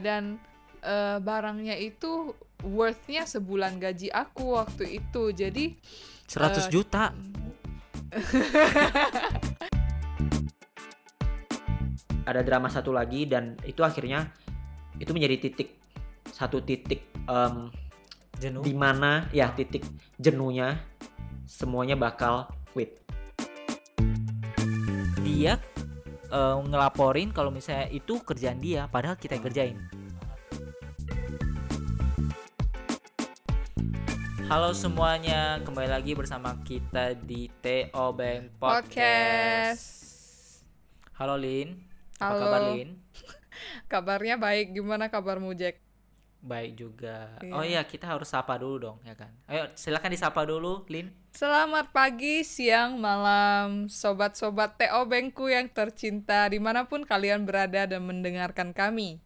[0.00, 0.38] dan
[0.80, 5.74] eh, barangnya itu worthnya sebulan gaji aku waktu itu jadi
[6.26, 7.12] 100 Eh, juta.
[12.24, 14.32] ada drama satu lagi dan itu akhirnya
[14.96, 15.76] itu menjadi titik
[16.32, 17.68] satu titik em,
[18.40, 18.64] Jenuh.
[18.64, 19.84] di mana ya titik
[20.16, 20.80] jenuhnya
[21.44, 22.96] semuanya bakal quit.
[25.20, 25.60] Dia
[26.34, 29.78] eh, ngelaporin kalau misalnya itu kerjaan dia padahal kita yang kerjain.
[34.44, 38.84] Halo semuanya, kembali lagi bersama kita di TO Bank Podcast.
[38.92, 40.04] podcast
[41.16, 41.80] Halo Lin,
[42.20, 42.42] apa Halo.
[42.44, 42.88] kabar Lin?
[43.92, 45.83] kabarnya baik gimana kabarmu Jack
[46.44, 47.40] Baik juga.
[47.40, 47.52] Iya.
[47.56, 49.32] Oh iya, kita harus sapa dulu dong, ya kan?
[49.48, 51.08] Ayo, silakan disapa dulu, Lin.
[51.32, 58.04] Selamat pagi, siang, malam, sobat-sobat TO Bengku yang tercinta di mana pun kalian berada dan
[58.04, 59.24] mendengarkan kami.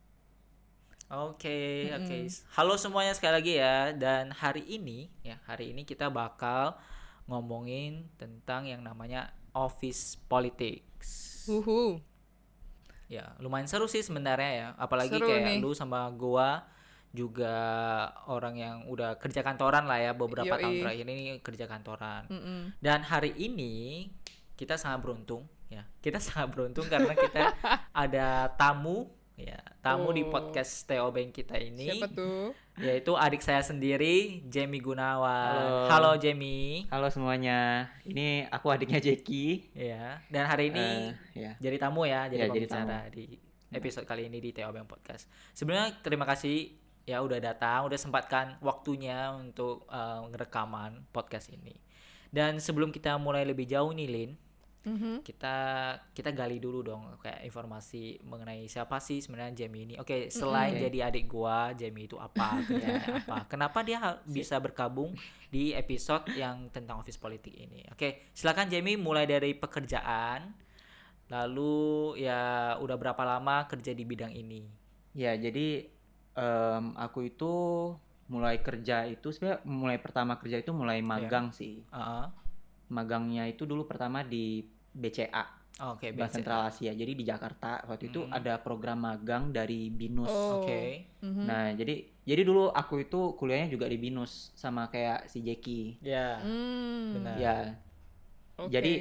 [1.11, 2.07] Oke, Mm-mm.
[2.07, 2.19] oke.
[2.55, 3.91] Halo semuanya sekali lagi ya.
[3.99, 6.79] Dan hari ini, ya, hari ini kita bakal
[7.27, 11.43] ngomongin tentang yang namanya office politics.
[11.51, 11.99] Uhu.
[13.11, 14.69] Ya, lumayan seru sih sebenarnya ya.
[14.79, 15.59] Apalagi Seru kayak nih.
[15.59, 16.78] lu sama gua
[17.11, 17.55] juga
[18.27, 20.83] orang yang udah kerja kantoran lah ya beberapa tahun Yoi.
[20.83, 22.23] terakhir ini kerja kantoran.
[22.29, 22.61] Mm-mm.
[22.79, 24.07] Dan hari ini
[24.55, 25.89] kita sangat beruntung ya.
[25.99, 27.57] Kita sangat beruntung karena kita
[28.05, 30.31] ada tamu ya, tamu di Oh.
[30.31, 32.51] podcast Teo Bank kita ini Siapa tuh?
[32.77, 35.89] yaitu adik saya sendiri, Jamie Gunawan.
[35.89, 35.89] Halo.
[35.89, 36.87] Halo, Jamie.
[36.91, 39.75] Halo semuanya, ini aku adiknya Jeki.
[39.75, 41.53] Ya, dan hari ini Eh, ya.
[41.59, 43.39] jadi tamu ya, jadi Ya, jadi pembicara di
[43.71, 45.27] episode kali ini di Teo Bank Podcast.
[45.53, 46.75] Sebenarnya terima kasih
[47.09, 51.73] ya udah datang, udah sempatkan waktunya untuk eh, ngerekaman podcast ini.
[52.29, 54.33] Dan sebelum kita mulai lebih jauh nih, Lin,
[54.89, 55.21] Mhm.
[55.27, 55.57] kita
[56.15, 59.95] kita gali dulu dong kayak informasi mengenai siapa sih sebenarnya Jamie ini.
[60.01, 60.83] Oke, selain Oke.
[60.89, 62.57] jadi adik gua, Jamie itu apa?
[63.29, 63.45] apa?
[63.51, 65.13] Kenapa dia bisa bergabung
[65.51, 67.85] di episode yang tentang office politik ini?
[67.93, 70.57] Oke, silakan Jamie mulai dari pekerjaan.
[71.29, 71.77] Lalu
[72.25, 74.65] ya udah berapa lama kerja di bidang ini?
[75.13, 75.85] Ya, jadi
[76.39, 77.53] em, aku itu
[78.29, 81.83] mulai kerja itu sebenarnya mulai pertama kerja itu mulai magang sih.
[81.89, 82.25] Heeh.
[82.89, 85.45] Magangnya itu dulu pertama di BCA,
[85.93, 86.35] Oke, Bank BCA.
[86.41, 86.93] Sentral Asia.
[86.93, 88.33] Jadi di Jakarta waktu itu Hmm.
[88.33, 90.29] ada program magang dari BINUS.
[90.29, 90.65] Oh.
[90.65, 91.05] Oke.
[91.21, 91.45] Mhm.
[91.45, 91.95] Nah, jadi
[92.25, 96.01] jadi dulu aku itu kuliahnya juga di BINUS sama kayak si Jeki.
[96.01, 96.41] Ya.
[96.41, 97.21] Hmm.
[97.21, 97.37] Benar.
[97.37, 97.57] Ya,
[98.57, 98.71] Oke.
[98.71, 98.93] jadi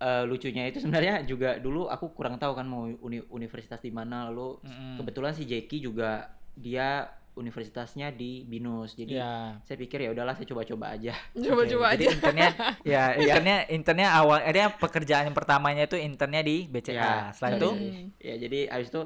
[0.00, 4.26] eh, lucunya itu sebenarnya juga dulu aku kurang tahu kan mau uni- universitas di mana
[4.26, 4.96] lalu Mm-mm.
[4.96, 6.24] kebetulan si Jeki juga
[6.60, 6.88] dia
[7.32, 8.94] universitasnya di BINUS.
[8.94, 9.56] Jadi Ya.
[9.62, 11.16] saya pikir ya udahlah saya coba-coba aja.
[11.32, 12.12] coba-coba jadi aja.
[12.12, 12.48] internnya
[12.84, 13.02] ya Iya.
[13.16, 16.92] internnya internnya awal ada pekerjaan yang pertamanya itu internnya di BCA.
[16.92, 18.06] Ya, Setelah jadi- itu Hmm.
[18.20, 19.02] Ya, jadi habis itu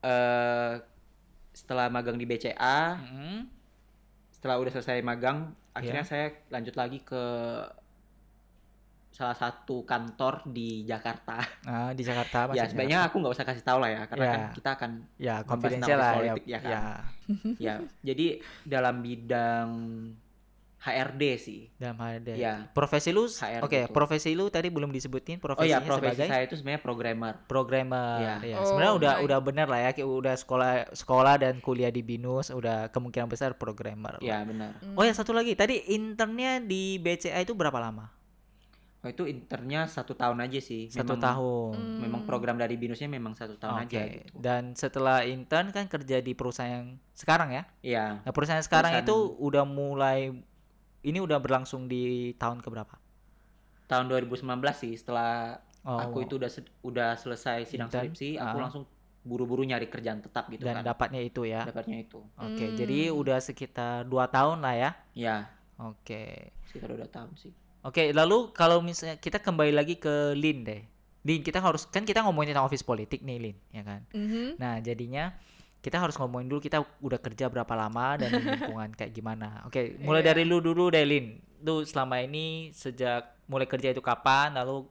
[0.00, 0.72] eh
[1.50, 3.48] setelah magang di BCA, Mm-mm.
[4.30, 6.10] setelah udah selesai magang, akhirnya Iya.
[6.12, 7.22] saya lanjut lagi ke
[9.16, 11.40] salah satu kantor di Jakarta.
[11.64, 14.32] Nah, di Jakarta ya masih sebenarnya aku nggak usah kasih tahu lah ya, karena Ya.
[14.36, 16.16] kan kita akan ya confidential tentang lah ya.
[16.20, 16.68] politik, ya kan?
[16.68, 16.84] ya.
[17.66, 17.74] ya.
[18.04, 18.26] Jadi
[18.62, 19.68] dalam bidang
[20.76, 21.60] HRD sih.
[21.80, 22.32] Dalam hal ada.
[22.36, 22.54] Ya.
[22.70, 23.90] Profesi lu Oke, gitu.
[23.90, 27.34] profesi lu tadi belum disebutin Oh profesinya ya, profesi sebagai saya itu sebenarnya programmer.
[27.48, 28.16] programmer.
[28.22, 28.34] Ya.
[28.44, 32.54] Ya, Oh, sebenarnya udah udah benar lah ya, udah sekolah sekolah dan kuliah di BINUS,
[32.54, 34.20] udah kemungkinan besar programmer.
[34.20, 34.22] lah.
[34.22, 34.78] Ya, benar.
[34.78, 34.94] Hmm.
[34.94, 38.15] Oh ya satu lagi, tadi internnya di BCA itu berapa lama?
[38.98, 40.88] Oh, itu internnya satu tahun aja sih.
[40.88, 41.72] Satu Memang- tahun.
[41.78, 41.98] Hmm.
[42.00, 43.94] Memang program dari binusnya memang satu tahun Oke.
[43.94, 44.34] aja gitu.
[44.34, 47.62] Dan setelah intern kan kerja di perusahaan yang sekarang ya.
[47.80, 48.06] Iya.
[48.20, 50.34] Nah, perusahaan sekarang Perusahaan- itu udah mulai
[51.00, 52.98] ini udah berlangsung di tahun keberapa?
[53.86, 54.42] Tahun 2019
[54.74, 56.50] sih setelah Oh, aku itu udah
[56.82, 58.10] udah selesai sidang Intern?
[58.10, 58.62] skripsi, aku Ah.
[58.66, 58.82] langsung
[59.22, 60.84] buru-buru nyari kerjaan tetap gitu dan kan.
[60.84, 61.62] dapatnya itu ya.
[61.62, 62.18] Dapatnya itu.
[62.36, 62.74] Oke, Hmm.
[62.74, 64.90] jadi udah sekitar dua tahun lah ya.
[65.14, 65.36] Ya,
[65.76, 66.50] Oke.
[66.66, 67.54] sekitar udah tahun sih.
[67.86, 70.82] Oke, lalu kalau misalnya kita kembali lagi ke Lin deh.
[71.22, 74.00] Lin, kita harus kan kita ngomongin tentang office politik nih, Lin, ya kan?
[74.10, 74.58] Mhm.
[74.58, 75.34] Nah, jadinya
[75.78, 79.62] kita harus ngomongin dulu kita udah kerja berapa lama dan lingkungan kayak gimana.
[79.66, 80.34] Oke, mulai Iya.
[80.34, 81.38] dari lu dulu deh, Lin.
[81.62, 84.54] Lu selama ini sejak mulai kerja itu kapan?
[84.54, 84.86] Lalu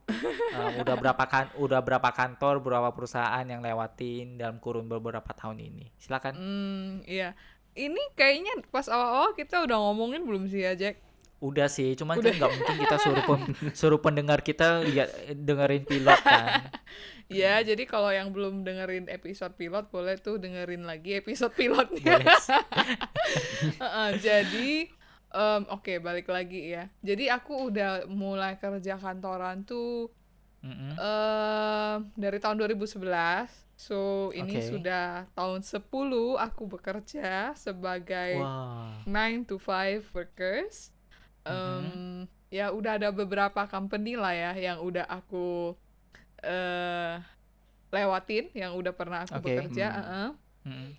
[0.56, 5.59] uh, udah berapa kan udah berapa kantor, berapa perusahaan yang lewatin dalam kurun beberapa tahun
[5.63, 5.92] ini?
[6.00, 6.33] Silakan.
[6.36, 7.31] Hmm, iya.
[7.75, 11.05] Ini kayaknya pas awal-awal kita udah ngomongin belum sih ya, Jack?
[11.45, 12.25] Udah sih, cuman Udah.
[12.25, 16.45] kan nggak mungkin kita suruh pem- suruh pendengar kita lihat dengerin pilot kan.
[17.25, 22.21] Ya, jadi kalau yang belum dengerin episode pilot boleh tuh dengerin lagi episode pilotnya.
[23.81, 24.69] Heeh, jadi
[25.33, 26.86] em, oke balik lagi ya.
[27.01, 30.13] Jadi aku udah mulai kerja kantoran tuh
[30.65, 30.97] Mm-mm.
[30.97, 33.50] Eh, dari tahun 2011.
[33.75, 34.71] So, ini Oke.
[34.71, 35.83] sudah tahun 10
[36.39, 39.03] aku bekerja sebagai Wah.
[39.06, 40.94] 9 to 5 workers.
[41.45, 45.75] Em, Ya udah ada beberapa company lah ya yang udah aku
[46.39, 47.19] eh
[47.89, 49.45] lewatin, yang udah pernah aku Oke.
[49.50, 49.88] bekerja.
[49.88, 49.97] Hmm.
[49.97, 50.30] heeh.
[50.65, 50.89] Mm-mm.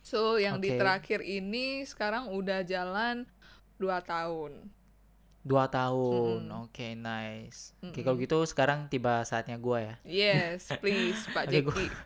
[0.00, 0.78] So yang di Oke.
[0.78, 3.26] terakhir ini sekarang udah jalan
[3.76, 4.70] 2 tahun.
[5.40, 6.46] Dua tahun.
[6.46, 6.64] Mm-mm.
[6.64, 7.72] Oke, nice.
[7.78, 8.02] Oke, Mm-mm.
[8.02, 9.94] kalau gitu sekarang tiba saatnya gua ya.
[10.04, 11.64] Yes, please Pak Jeki.
[11.64, 11.96] gua-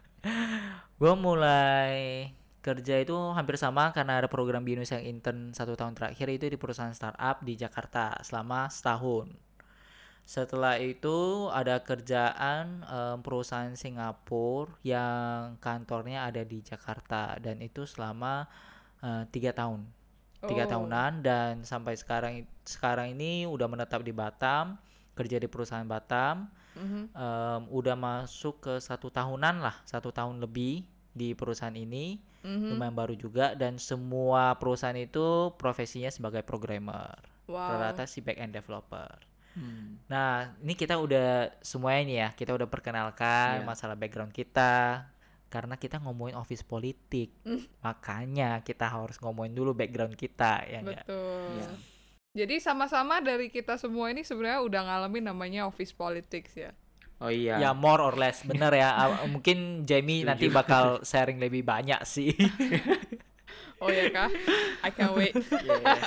[0.94, 2.30] Gue mulai
[2.64, 6.56] kerja itu hampir sama karena ada program binus yang intern satu tahun terakhir itu di
[6.56, 9.28] perusahaan startup di Jakarta selama setahun.
[10.24, 18.48] Setelah itu ada kerjaan em, perusahaan Singapura yang kantornya ada di Jakarta dan itu selama
[19.04, 19.84] eh, tiga tahun,
[20.48, 20.70] tiga Oh.
[20.72, 24.80] tahunan dan sampai sekarang sekarang ini udah menetap di Batam
[25.12, 27.02] kerja di perusahaan Batam Mhm.
[27.12, 32.76] em, udah masuk ke satu tahunan lah satu tahun lebih di perusahaan ini Mhm.
[32.76, 37.16] lumayan baru juga dan semua perusahaan itu profesinya sebagai programmer
[37.46, 37.56] Wow.
[37.56, 39.08] rata-rata si back end developer
[39.54, 40.02] Hmm.
[40.10, 43.64] nah ini kita udah semuanya nih ya kita udah perkenalkan Iya.
[43.64, 45.06] masalah background kita
[45.46, 47.62] karena kita ngomongin office politik Mm.
[47.78, 51.48] makanya kita harus ngomongin dulu background kita ya Betul.
[51.54, 51.70] Iya.
[52.34, 56.74] Jadi sama-sama dari kita semua ini sebenarnya udah ngalamin namanya office politics ya.
[57.22, 57.60] Oh iya.
[57.62, 59.20] Ya more or less bener ya.
[59.30, 62.34] Mungkin Jamie nanti bakal sharing lebih banyak sih.
[63.82, 64.30] Oh ya kah?
[64.80, 65.34] I can't wait.
[65.66, 66.02] Iya, iya.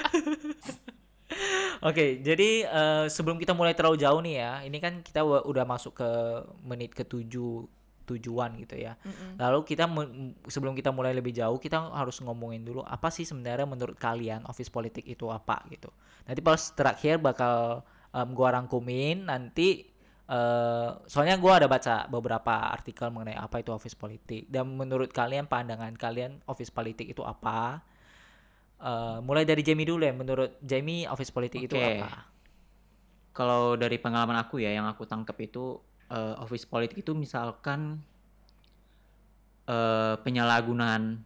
[1.83, 5.93] Oke, jadi eh, sebelum kita mulai terlalu jauh nih ya, ini kan kita udah masuk
[5.99, 6.09] ke
[6.65, 7.69] menit ke tujuh
[8.07, 8.95] tujuan gitu ya.
[9.03, 9.35] Mm-mm.
[9.35, 9.85] Lalu kita
[10.47, 14.71] sebelum kita mulai lebih jauh, kita harus ngomongin dulu apa sih sebenarnya menurut kalian office
[14.71, 15.91] politik itu apa gitu.
[16.23, 17.83] Nanti pas terakhir bakal
[18.15, 19.83] em, gua rangkumin nanti
[20.27, 25.47] eh, soalnya gua ada baca beberapa artikel mengenai apa itu office politik dan menurut kalian
[25.47, 27.81] pandangan kalian office politik itu apa?
[28.77, 30.13] Eh, mulai dari Jamie dulu ya.
[30.13, 31.97] Menurut Jamie office politik itu Oke.
[31.97, 32.29] apa?
[33.33, 35.81] Kalau dari pengalaman aku ya, yang aku tangkap itu
[36.11, 38.01] eh, office politik itu misalkan
[39.65, 41.25] eh, penyalahgunaan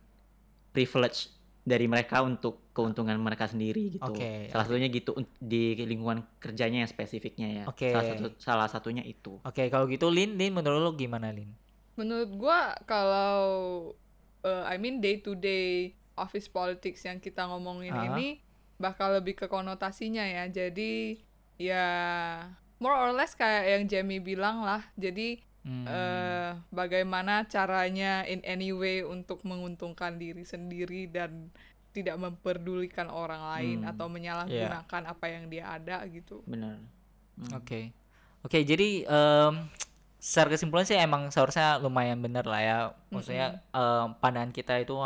[0.72, 4.02] privilege dari mereka untuk keuntungan mereka sendiri gitu.
[4.02, 7.64] Oke, salah satunya gitu di lingkungan kerjanya yang spesifiknya ya.
[7.70, 7.94] Oke.
[7.94, 9.38] Salah satu salah satunya itu.
[9.46, 11.54] Oke, kalau gitu Lin, Lin menurut lo gimana Lin?
[12.00, 13.38] Menurut gua kalau
[14.42, 18.10] uh, I mean day to day office politics yang kita ngomongin Ah.
[18.14, 18.42] ini
[18.82, 20.50] bakal lebih ke konotasinya ya.
[20.50, 21.22] Jadi
[21.62, 21.86] ya
[22.82, 24.82] more or less kayak yang Jamie bilang lah.
[24.98, 31.54] Jadi Hmm, eh bagaimana caranya in any way untuk menguntungkan diri sendiri dan
[31.92, 33.92] tidak memperdulikan orang lain Hmm.
[33.94, 36.42] atau menyalahgunakan apa yang dia ada gitu.
[36.50, 36.82] Benar.
[37.38, 37.52] Hmm.
[37.54, 37.94] Oke,
[38.42, 38.58] oke.
[38.58, 39.54] Jadi em,
[40.18, 42.78] secara kesimpulan sih emang seharusnya lumayan bener lah ya.
[43.14, 44.98] Maksudnya em, pandangan kita itu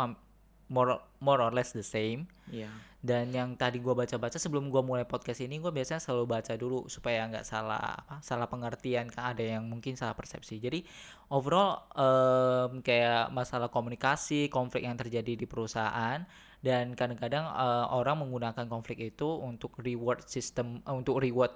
[0.72, 2.24] more more or less the same.
[2.48, 2.72] Iya.
[3.04, 6.88] Dan yang tadi gua baca-baca sebelum gua mulai podcast ini, gua biasanya selalu baca dulu
[6.88, 10.56] supaya nggak salah apa, salah pengertian kan ada yang mungkin salah persepsi.
[10.58, 10.82] Jadi
[11.30, 16.24] overall em, kayak masalah komunikasi, konflik yang terjadi di perusahaan
[16.64, 21.52] dan kadang-kadang eh, orang menggunakan konflik itu untuk reward system eh, untuk reward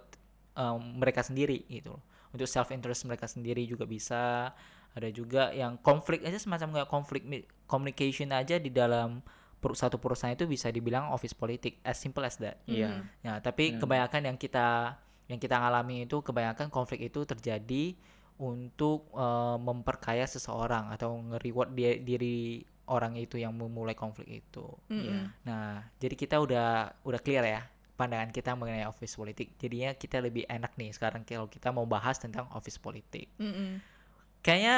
[0.55, 1.97] em, mereka sendiri gitu.
[2.31, 4.55] Untuk self interest mereka sendiri juga bisa.
[4.91, 7.23] Ada juga yang konflik aja semacam kayak konflik
[7.71, 9.23] communication aja di dalam
[9.61, 12.59] satu perusahaan itu bisa dibilang office politik as simple as that.
[12.65, 13.05] Iya.
[13.23, 13.81] Nah, tapi Benar.
[13.85, 14.97] kebanyakan yang kita
[15.31, 17.95] yang kita alami itu kebanyakan konflik itu terjadi
[18.41, 24.67] untuk eh, memperkaya seseorang atau nge-reward dia, diri orang itu yang memulai konflik itu.
[24.91, 25.05] Mm-mm.
[25.05, 25.19] Iya.
[25.47, 26.69] Nah, jadi kita udah
[27.07, 27.63] udah clear ya
[27.95, 29.55] pandangan kita mengenai office politik.
[29.61, 33.29] Jadinya kita lebih enak nih sekarang kalau kita mau bahas tentang office politik.
[33.37, 33.79] Mm-mm.
[34.41, 34.77] Kayaknya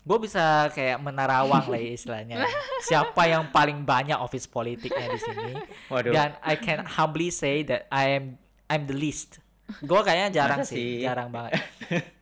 [0.00, 2.46] gue bisa kayak menarawang lah ya istilahnya.
[2.80, 5.52] Siapa yang paling banyak office politiknya di sini?
[5.86, 6.14] Waduh.
[6.14, 9.42] Dan I can humbly say that I am I'm the least.
[9.80, 11.02] Gue kayaknya jarang Masa sih, sih?
[11.02, 11.56] jarang banget.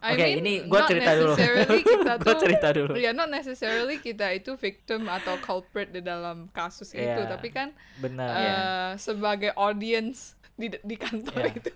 [0.01, 1.35] I Oke, mean, ini gua not cerita dulu.
[1.35, 2.93] necessarily kita Gua tuh- cerita dulu.
[2.95, 7.27] Ya, not necessarily kita itu victim atau culprit di dalam kasus itu, Iya.
[7.27, 8.29] tapi kan Benar.
[8.31, 11.59] eh, sebagai audience di di kantor Iya.
[11.59, 11.75] itu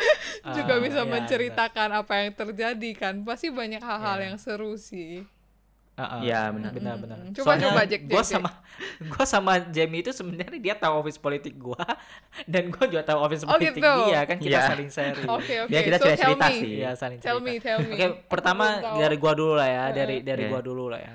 [0.56, 3.14] juga Ah, bisa iya, menceritakan apa yang terjadi kan.
[3.22, 4.24] Pasti banyak hal-hal Iya.
[4.24, 5.24] yang seru sih.
[5.96, 6.20] Heeh.
[6.24, 6.70] Iya, benar.
[6.70, 7.02] benar Mm-mm.
[7.02, 7.16] benar.
[7.32, 8.34] Coba, Soalnya coba, Jack, gua Jack, Jack.
[8.36, 8.50] sama
[9.10, 11.80] gua sama Jamie itu sebenarnya dia tahu office politik gua
[12.52, 13.92] dan gua juga tahu office Oh, politik gitu.
[14.04, 14.68] dia kan kita Iya.
[14.68, 15.24] saling sharing.
[15.26, 15.70] Oke, oke.
[15.72, 16.60] Biar kita So tell cerita-cerita me.
[16.60, 16.72] sih.
[16.76, 17.48] Iya, saling Tell cerita.
[17.48, 17.92] me, tell me.
[17.92, 18.96] Oke, pertama belum tahu.
[19.00, 20.20] dari gua dulu lah ya, dari Eh.
[20.22, 20.50] dari Oke.
[20.50, 21.14] gua dulu lah ya.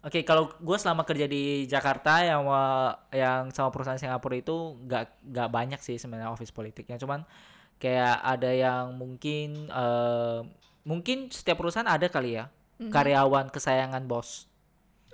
[0.00, 5.04] Oke, kalau gua selama kerja di Jakarta yang wa- yang sama perusahaan Singapura itu nggak
[5.26, 7.26] nggak banyak sih sebenarnya office politiknya, cuman
[7.76, 10.38] kayak ada yang mungkin eh,
[10.82, 12.90] mungkin setiap perusahaan ada kali ya Mhm.
[12.90, 14.50] karyawan kesayangan bos.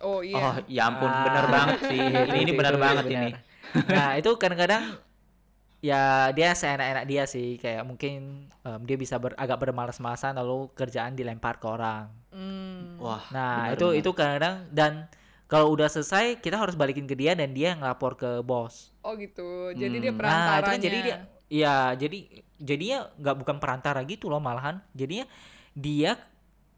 [0.01, 0.65] Oh Oh, iya.
[0.65, 1.29] ya ampun, Ah.
[1.29, 2.01] bener banget sih.
[2.33, 3.21] Ini, ini itu banget bener.
[3.21, 3.31] ini.
[3.87, 4.97] Nah, itu kadang-kadang
[5.81, 11.13] ya dia seenak-enak dia sih kayak mungkin em, dia bisa ber- agak bermalas-malasan lalu kerjaan
[11.13, 12.09] dilempar ke orang.
[12.31, 12.97] Hmm.
[12.97, 14.01] Wah, Nah, bener, itu bener.
[14.01, 14.93] itu kadang-kadang dan
[15.45, 18.93] kalau udah selesai kita harus balikin ke dia dan dia ngelapor ke bos.
[19.01, 19.73] Oh gitu.
[19.73, 20.19] Jadi dia Hmm.
[20.19, 20.49] perantaranya.
[20.49, 21.17] Nah, itu kan jadi dia
[21.51, 22.19] ya jadi
[22.57, 24.79] jadinya nggak bukan perantara gitu loh malahan.
[24.95, 25.27] Jadinya
[25.75, 26.15] dia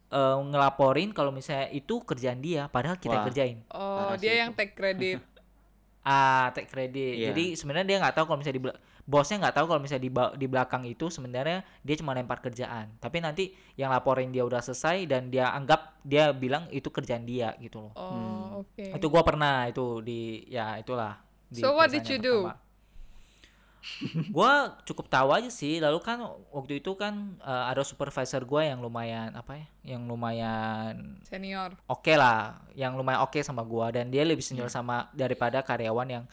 [0.09, 3.25] eh, ngelaporin kalau misalnya itu kerjaan dia padahal kita Wah.
[3.29, 3.61] kerjain.
[3.69, 4.59] Oh, Parah dia sih yang itu.
[4.59, 5.21] take credit.
[6.03, 7.15] Ah, take credit.
[7.15, 7.31] Iya.
[7.31, 8.65] Jadi sebenarnya dia nggak tahu kalau misalnya di
[9.07, 12.91] bosnya nggak tahu kalau misalnya di di belakang itu sebenarnya dia cuma lempar kerjaan.
[12.99, 17.55] Tapi nanti yang laporin dia udah selesai dan dia anggap dia bilang itu kerjaan dia
[17.63, 17.93] gitu loh.
[17.95, 18.67] Oh, Hmm.
[18.67, 18.99] oke.
[18.99, 21.23] Itu gua pernah itu di ya itulah.
[21.47, 22.51] di So what did you do?
[22.51, 22.59] pertama.
[24.35, 25.83] Gua cukup tahu aja sih.
[25.83, 26.23] Lalu kan
[26.55, 29.67] waktu itu kan eh, ada supervisor gua yang lumayan apa ya?
[29.97, 30.95] Yang lumayan
[31.27, 31.75] Senior.
[31.91, 36.25] oke lah, yang lumayan oke sama gua dan dia lebih senior sama daripada karyawan yang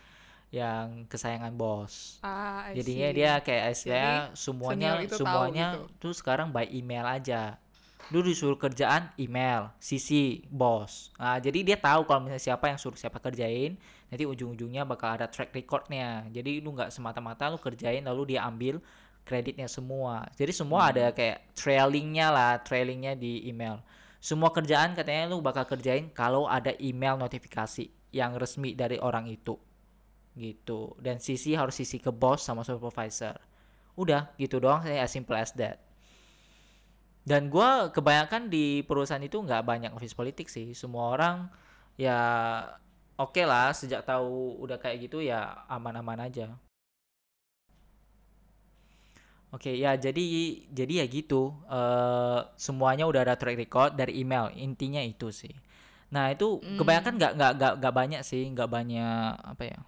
[0.50, 2.18] yang kesayangan bos.
[2.26, 3.18] Ah, Jadinya see.
[3.22, 6.10] dia kayak istilahnya semuanya semuanya gitu.
[6.10, 7.62] tuh sekarang by email aja.
[8.10, 11.14] Dulu disuruh kerjaan email, CC bos.
[11.22, 13.78] Nah, jadi dia tahu kalau misalnya siapa yang suruh siapa kerjain,
[14.10, 16.26] nanti ujung-ujungnya bakal ada track recordnya.
[16.34, 18.82] Jadi lu nggak semata-mata lu kerjain lalu dia ambil
[19.24, 20.26] kreditnya semua.
[20.34, 23.82] Jadi semua ada kayak trailingnya lah, trailingnya di email.
[24.20, 29.56] Semua kerjaan katanya lu bakal kerjain kalau ada email notifikasi yang resmi dari orang itu
[30.38, 33.36] gitu dan sisi harus sisi ke bos sama supervisor
[34.00, 35.84] udah gitu doang saya as simple as that
[37.28, 41.38] dan gua kebanyakan di perusahaan itu nggak banyak office politik sih semua orang
[42.00, 42.18] ya
[43.20, 46.56] oke lah sejak tahu udah kayak gitu ya aman-aman aja
[49.50, 50.26] Oke ya jadi
[50.70, 55.50] jadi ya gitu eh semuanya udah ada track record dari email intinya itu sih.
[56.14, 59.80] Nah itu kebanyakan nggak nggak nggak nggak banyak sih nggak banyak apa ya.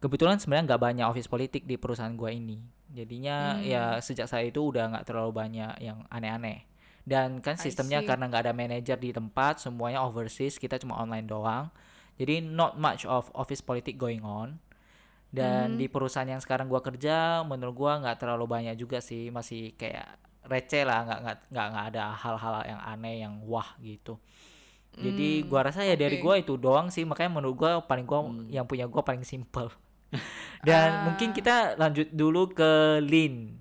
[0.00, 2.56] Kebetulan sebenarnya nggak banyak office politik di perusahaan gua ini.
[2.88, 6.64] Jadinya ya sejak saya itu udah nggak terlalu banyak yang aneh-aneh.
[7.04, 11.72] Dan kan sistemnya karena nggak ada manajer di tempat, semuanya overseas, kita cuma online doang.
[12.20, 14.60] Jadi not much of office politik going on.
[15.30, 19.72] Dan di perusahaan yang sekarang gua kerja, menurut gua nggak terlalu banyak juga sih, masih
[19.78, 24.18] kayak receh lah, nggak nggak nggak nggak ada hal-hal yang aneh yang wah gitu.
[24.98, 26.24] Jadi gua rasa ya dari oke.
[26.26, 29.70] gua itu doang sih, makanya menurut gua paling gua yang punya gua paling simple.
[30.66, 31.34] Dan mungkin Ah.
[31.38, 33.54] kita lanjut dulu ke Lin.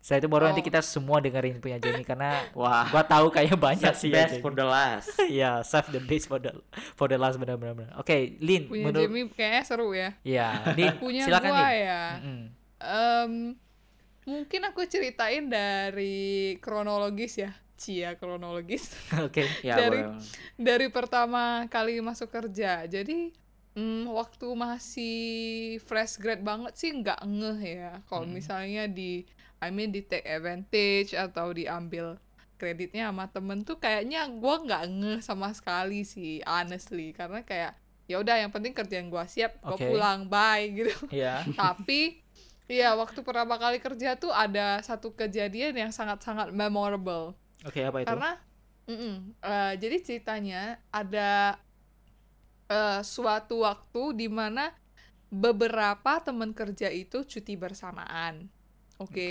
[0.00, 0.66] Setelah itu baru nanti Oh.
[0.66, 2.88] kita semua dengerin punya Jamie karena Wah.
[2.88, 4.24] gua tahu kayaknya banyak Best sih ya.
[4.24, 5.12] best for the last.
[5.30, 6.56] ya, save the best for the
[6.94, 7.76] for the last benar-benar.
[7.76, 7.92] benar.
[7.96, 10.16] Oke, Lin, Punya menurut Jamie kayaknya seru ya.
[10.20, 11.76] ya, Lin, Punya silakan gua Lin.
[11.78, 12.02] ya.
[12.16, 12.40] Mm-mm.
[12.80, 13.32] Em,
[14.22, 16.16] mungkin aku ceritain dari
[16.58, 17.52] kronologis ya.
[17.76, 18.92] Cia kronologis.
[19.20, 19.44] Oke.
[19.60, 20.20] Ya, Dari- boleh.
[20.56, 22.84] dari pertama kali masuk kerja.
[22.84, 23.32] Jadi
[23.72, 25.16] mm, waktu masih
[25.80, 27.92] fresh grad banget sih nggak ngeh ya.
[28.04, 29.24] Kalau misalnya di
[29.60, 32.16] I mean di take advantage atau diambil
[32.56, 37.72] kreditnya sama temen tuh kayaknya gua nggak ngeh sama sekali sih honestly karena kayak
[38.04, 39.88] ya udah yang penting kerjaan gua siap gua Oke.
[39.88, 41.44] pulang bye gitu Ya.
[41.60, 42.20] tapi
[42.70, 47.34] Iya, waktu pertama kali kerja tuh ada satu kejadian yang sangat-sangat memorable.
[47.66, 48.06] Oke, apa itu?
[48.06, 48.38] Karena,
[48.86, 51.58] mm-mm, eh, jadi ceritanya ada
[52.70, 54.70] eh, suatu waktu di mana
[55.34, 58.46] beberapa teman kerja itu cuti bersamaan.
[59.00, 59.08] Oke.
[59.08, 59.30] Oke.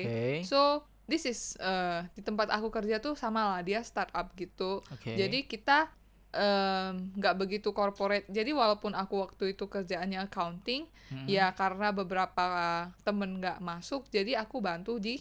[0.50, 4.82] So, this is eh, di tempat aku kerja tuh sama lah dia startup gitu.
[4.90, 5.14] Oke.
[5.14, 5.94] Jadi kita
[6.30, 8.30] nggak begitu corporate.
[8.30, 11.26] Jadi walaupun aku waktu itu kerjaannya accounting, Mm-mm.
[11.26, 12.46] ya karena beberapa
[13.02, 15.18] temen nggak masuk, jadi aku bantu di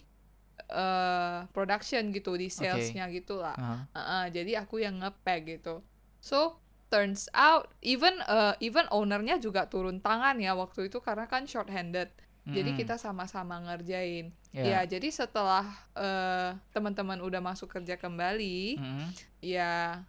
[0.68, 3.56] eh, production gitu, di salesnya gitu lah.
[3.56, 3.76] Aha.
[3.96, 5.80] Heeh, jadi aku yang ngepack gitu.
[6.20, 6.60] So
[6.92, 11.72] turns out even eh, even ownernya juga turun tangan ya waktu itu karena kan short
[11.72, 12.12] handed.
[12.48, 14.32] Jadi kita sama-sama ngerjain.
[14.50, 14.64] Ya.
[14.64, 19.08] Ya, jadi setelah eh, teman-teman udah masuk kerja kembali, Mm-mm.
[19.38, 20.00] ya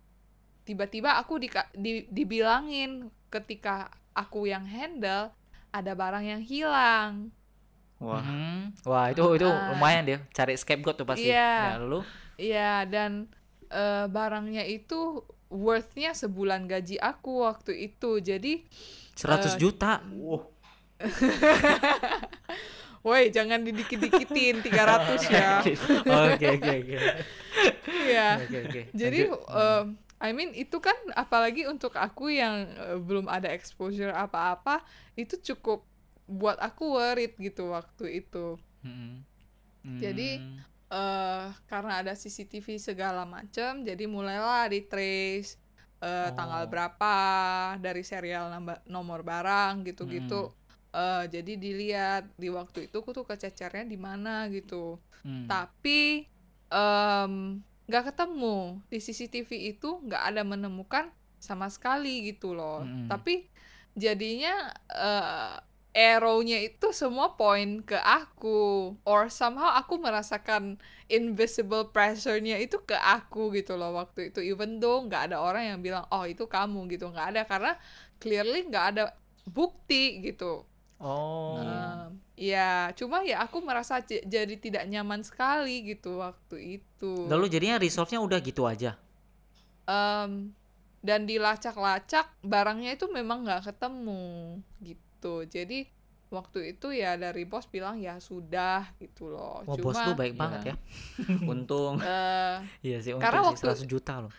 [0.63, 5.35] tiba-tiba aku dika- di, dibilangin ketika aku yang handle
[5.69, 7.29] ada barang yang hilang.
[7.99, 8.23] Wah.
[8.23, 8.79] Mhm.
[8.87, 9.75] Wah, itu itu Ah.
[9.75, 11.27] lumayan deh cari scapegoat tuh pasti.
[11.27, 11.75] Iya.
[11.75, 11.99] Ya, lalu
[12.39, 13.27] Iya, dan
[13.67, 18.17] eh, barangnya itu worth-nya sebulan gaji aku waktu itu.
[18.17, 18.63] Jadi,
[19.13, 19.99] 100 juta.
[20.15, 20.47] Wah.
[22.99, 25.63] woi jangan didikit-dikitin 300 ya.
[26.03, 26.97] Oke, oke, oke.
[27.87, 28.27] Iya.
[28.43, 28.81] Oke, oke.
[28.91, 29.85] Jadi, em,
[30.19, 34.83] I mean itu kan apalagi untuk aku yang eh, belum ada exposure apa-apa,
[35.15, 35.87] itu cukup
[36.25, 38.59] buat aku worried gitu waktu itu.
[38.79, 39.23] Mm-mm.
[39.95, 40.55] jadi, Mm.
[40.89, 45.55] eh karena ada CCTV segala macem, jadi mulailah di trace
[45.99, 46.67] eh, tanggal Oh.
[46.67, 47.13] berapa
[47.75, 48.47] dari serial
[48.85, 50.49] nomor barang gitu-gitu.
[50.89, 54.97] Eh, jadi dilihat di waktu itu aku tuh kececernya di mana gitu.
[55.21, 55.45] Hmm.
[55.45, 56.25] Tapi
[57.89, 61.09] nggak ketemu di CCTV itu nggak ada menemukan
[61.41, 62.85] sama sekali gitu loh.
[62.85, 63.09] Mm-mm.
[63.09, 63.49] Tapi
[63.97, 65.57] jadinya eh
[65.89, 70.77] arrow-nya itu semua poin ke aku or somehow aku merasakan
[71.09, 75.79] invisible pressure-nya itu ke aku gitu loh waktu itu even though nggak ada orang yang
[75.81, 77.73] bilang oh itu kamu gitu nggak ada karena
[78.21, 79.03] clearly nggak ada
[79.49, 80.68] bukti gitu
[80.99, 81.55] Oh.
[81.57, 87.47] Em, ya cuma ya aku merasa j- jadi tidak nyaman sekali gitu waktu itu Lalu
[87.47, 88.99] jadinya resolve-nya udah gitu aja.
[89.85, 90.51] Em,
[90.99, 95.87] dan dilacak-lacak barangnya itu memang nggak ketemu gitu jadi
[96.27, 100.35] waktu itu ya dari bos bilang ya sudah gitu loh Wah, bos cuma lu baik
[100.35, 100.37] Iya.
[100.37, 100.75] banget ya.
[101.51, 101.97] Untung.
[101.99, 104.33] eh, Iya sih, Karena untung sih waktu- 100 juta loh.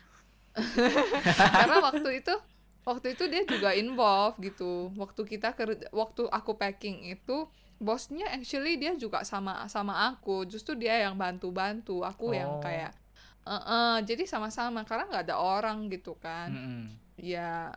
[1.56, 2.34] karena waktu itu
[2.80, 7.44] waktu itu dia juga involve gitu waktu kita kerja waktu aku packing itu
[7.76, 12.60] bosnya actually dia juga sama sama aku justru dia yang bantu-bantu aku yang Oh.
[12.60, 12.92] kayak
[13.42, 16.84] "Eh-eh," jadi sama-sama karena nggak ada orang gitu kan Mm-mm.
[17.16, 17.72] ya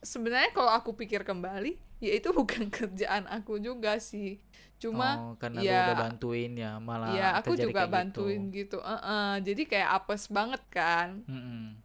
[0.00, 4.38] sebenarnya kalau aku pikir kembali ya itu bukan kerjaan aku juga sih
[4.80, 7.96] cuma oh, karena ya- udah bantuin ya malah ya aku juga kayak gitu.
[7.96, 11.76] bantuin gitu, Eh-eh, jadi kayak apes banget kan Mm-mm.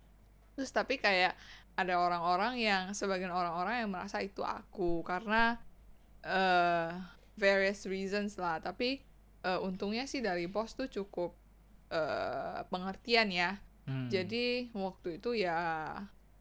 [0.55, 1.35] terus tapi kayak
[1.75, 5.03] ada orang-orang yang sebagian orang-orang yang merasa itu aku.
[5.03, 5.59] Karena
[6.23, 6.89] eh
[7.35, 8.57] various reasons lah.
[8.59, 9.03] Tapi
[9.43, 11.35] eh, untungnya sih dari bos tuh cukup
[11.91, 13.51] eh pengertian ya.
[13.85, 14.09] Hmm.
[14.09, 15.53] jadi waktu itu ya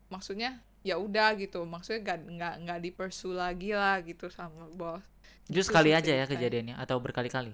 [0.09, 1.69] maksudnya ya udah gitu.
[1.69, 5.05] Maksudnya nggak nggak nggak dipersu lagi lah gitu sama bos.
[5.45, 6.81] Gitu sekali aja ya kejadiannya?
[6.81, 7.53] Atau berkali-kali?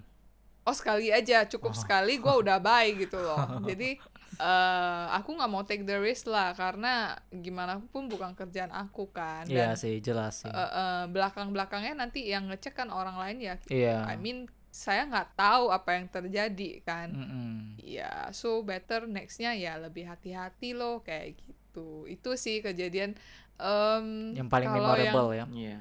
[0.61, 1.43] oh sekali aja.
[1.49, 1.79] Cukup Oh.
[1.79, 3.59] sekali gue udah baik gitu loh.
[3.71, 3.99] Jadi
[4.41, 9.45] eh aku nggak mau take the risk lah karena gimana pun bukan kerjaan aku kan
[9.45, 10.49] Iya dan sih, jelas sih.
[10.49, 14.05] eh, eh, belakang-belakangnya nanti yang ngecek kan orang lain ya Iya.
[14.07, 17.77] I mean saya nggak tahu apa yang terjadi kan Mm-mm.
[17.77, 23.19] ya so better nextnya ya lebih hati-hati loh kayak gitu itu sih kejadian
[23.57, 25.45] em, Yang paling kalau yang- memorable ya.
[25.47, 25.79] Iya.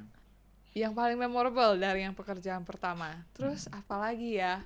[0.75, 3.25] yang paling memorable dari yang pekerjaan pertama.
[3.31, 4.61] Terus apalagi ya?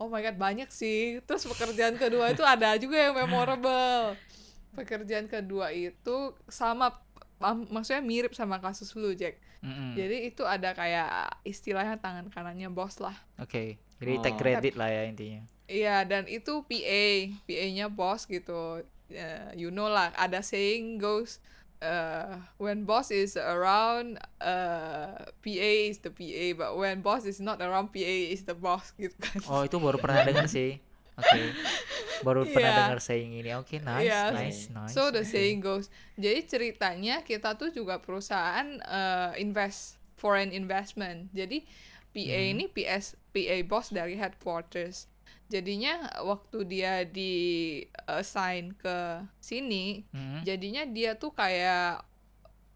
[0.00, 1.20] Oh my god banyak sih.
[1.22, 4.16] Terus pekerjaan kedua itu ada juga yang memorable.
[4.72, 6.94] Pekerjaan kedua itu sama
[7.38, 9.36] am- maksudnya mirip sama kasus lu Jack.
[9.60, 9.92] Mm-mm.
[9.92, 13.12] Jadi itu ada kayak istilahnya tangan kanannya bos lah.
[13.36, 14.40] Oke, jadi take Oh.
[14.40, 15.44] credit lah ya intinya.
[15.68, 17.04] Iya dan itu PA,
[17.44, 18.80] PA-nya bos gitu.
[19.06, 21.42] Ya, you know lah, ada saying goes
[21.80, 27.60] uh, when boss is around, uh, PA is the PA, but when boss is not
[27.60, 29.40] around, PA is the boss gitu kan.
[29.48, 30.78] Oh, itu baru pernah dengar sih.
[31.20, 31.52] Oke.
[32.20, 32.80] Baru pernah Iya.
[32.88, 33.52] dengar saying ini.
[33.52, 34.22] Oke, nice, Iya.
[34.32, 34.92] nice, nice.
[34.92, 35.92] So the saying goes.
[36.16, 41.28] Jadi ceritanya kita tuh juga perusahaan uh, invest foreign investment.
[41.32, 41.64] Jadi
[42.10, 42.52] PA Hmm.
[42.56, 45.08] ini PS PA boss dari headquarters.
[45.50, 47.34] Jadinya waktu dia di
[48.06, 50.46] assign ke sini, Mm-mm.
[50.46, 52.06] jadinya dia tuh kayak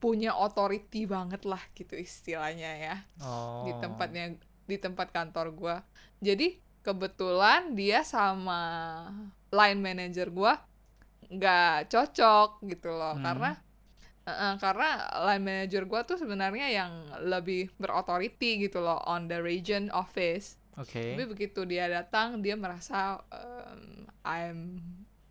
[0.02, 3.64] punya authority banget lah gitu istilahnya ya Oh.
[3.64, 4.24] di tempatnya
[4.66, 5.76] di tempat kantor gua.
[6.18, 8.60] Jadi kebetulan dia sama
[9.48, 10.60] line manager gua
[11.24, 13.24] nggak cocok gitu loh Hmm.
[13.24, 13.50] karena
[14.24, 14.88] eh, eh, karena
[15.24, 16.92] line manager gua tuh sebenarnya yang
[17.24, 20.60] lebih berauthority gitu loh on the region office.
[20.76, 21.14] Oke.
[21.14, 23.80] Tapi begitu dia datang dia merasa um,
[24.20, 24.58] I'm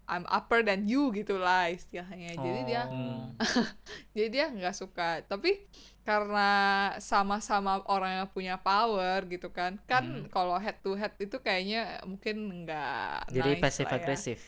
[0.04, 2.36] I'm upper than you gitulah istilahnya.
[2.36, 3.32] Jadi dia Oh.
[4.16, 5.64] jadi dia nggak suka tapi
[6.04, 6.52] karena
[7.00, 10.28] sama-sama orang yang punya power gitu kan kan Hmm.
[10.28, 14.00] kalau head to head itu kayaknya mungkin nggak Jadi nice passive lah ya.
[14.02, 14.40] agresif.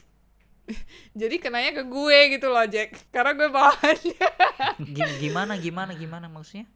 [1.16, 4.28] jadi kenanya ke gue gitu loh Jack karena gue bawahannya
[4.98, 6.68] Gi- Gimana gimana gimana maksudnya?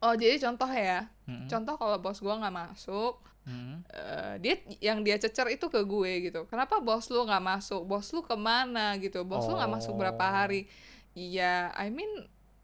[0.00, 1.46] oh jadi contoh ya Mm-mm.
[1.46, 3.86] contoh kalau bos gue nggak masuk Mm-mm.
[3.86, 8.10] eh, dia yang dia cecer itu ke gue gitu kenapa bos lu nggak masuk bos
[8.10, 10.34] lu ke mana gitu bos lu nggak masuk berapa Oh.
[10.36, 10.66] hari
[11.12, 12.10] iya I mean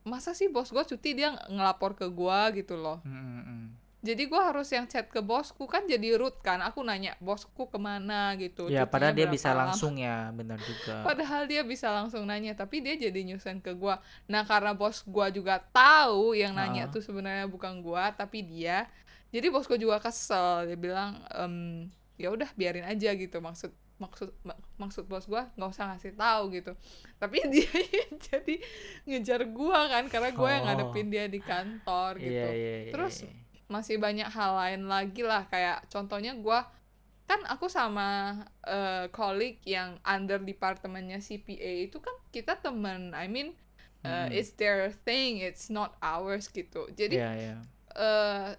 [0.02, 3.70] masa sih bos gue cuti dia ngelapor ke gue gitu loh Mm-mm.
[4.07, 7.75] Jadi gue harus yang chat ke bosku kan jadi root kan aku nanya bosku ke
[7.77, 9.69] mana gitu Ya, padahal dia bisa lama.
[9.69, 11.03] langsung ya, benar juga.
[11.09, 15.27] padahal dia bisa langsung nanya tapi dia jadi nyusahin ke gua nah karena bos gua
[15.29, 18.87] juga tahu yang nanya tuh sebenarnya bukan gua tapi dia
[19.29, 21.55] jadi bos gua juga kesel dia bilang em,
[22.14, 26.53] ya udah biarin aja gitu maksud maksud mak- maksud bos gua nggak usah ngasih tahu
[26.53, 26.73] gitu
[27.16, 28.55] tapi dia yang jadi
[29.05, 30.69] ngejar gua kan karena gua yang Oh.
[30.69, 32.92] ngadepin dia di kantor gitu Iya, iya, iya.
[32.92, 33.33] Terus iya.
[33.66, 35.42] Masih banyak hal lain lagi lah.
[35.50, 36.66] Kayak contohnya gua
[37.26, 43.48] kan aku sama eh colleague yang under departemennya CPA itu kan kita temen I mean
[44.07, 44.31] uh, Hmm.
[44.31, 46.87] it's their thing it's not ours gitu.
[46.94, 47.57] Jadi Iya, iya.
[47.98, 48.55] eh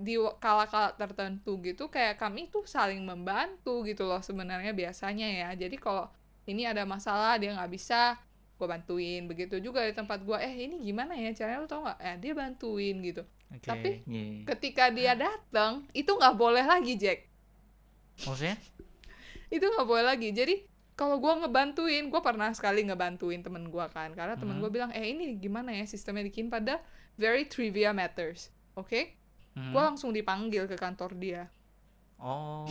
[0.00, 5.48] di kala-kala tertentu gitu kayak kami tuh saling membantu gitu loh sebenarnya biasanya ya.
[5.52, 6.08] Jadi kalau
[6.48, 8.16] ini ada masalah dia nggak bisa
[8.56, 9.28] gue bantuin.
[9.28, 11.30] Begitu juga di tempat gue eh ini gimana ya?
[11.36, 11.98] Caranya lu tau nggak?
[12.00, 13.66] Ya dia bantuin gitu Oke.
[13.66, 14.46] Tapi- Iya.
[14.48, 17.26] ketika dia datang itu nggak boleh lagi Jack
[18.20, 18.54] maksudnya?
[19.48, 24.12] itu nggak boleh lagi jadi kalau gue ngebantuin gue pernah sekali ngebantuin temen gue kan
[24.12, 24.60] karena temen Mhm.
[24.60, 26.78] gue bilang eh ini gimana ya sistemnya bikin pada
[27.16, 29.16] very trivia matters oke
[29.50, 29.72] Hmm.
[29.72, 31.50] gue langsung dipanggil ke kantor dia
[32.16, 32.68] Oh.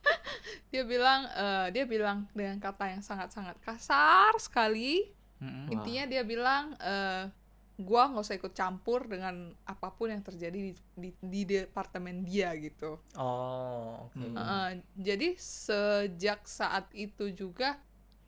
[0.70, 5.66] dia bilang eh, dia bilang dengan kata yang sangat-sangat kasar sekali Mm-mm.
[5.66, 5.72] Wah.
[5.72, 7.28] intinya dia bilang eh
[7.76, 9.34] gua nggak usah ikut campur dengan
[9.64, 14.14] apa pun yang terjadi di, di, di departemen dia gitu Oh, oke.
[14.14, 14.36] Hmm.
[14.36, 17.76] Eh, jadi sejak saat itu juga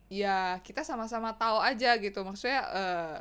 [0.07, 3.19] ya kita sama-sama tahu aja gitu maksudnya eh,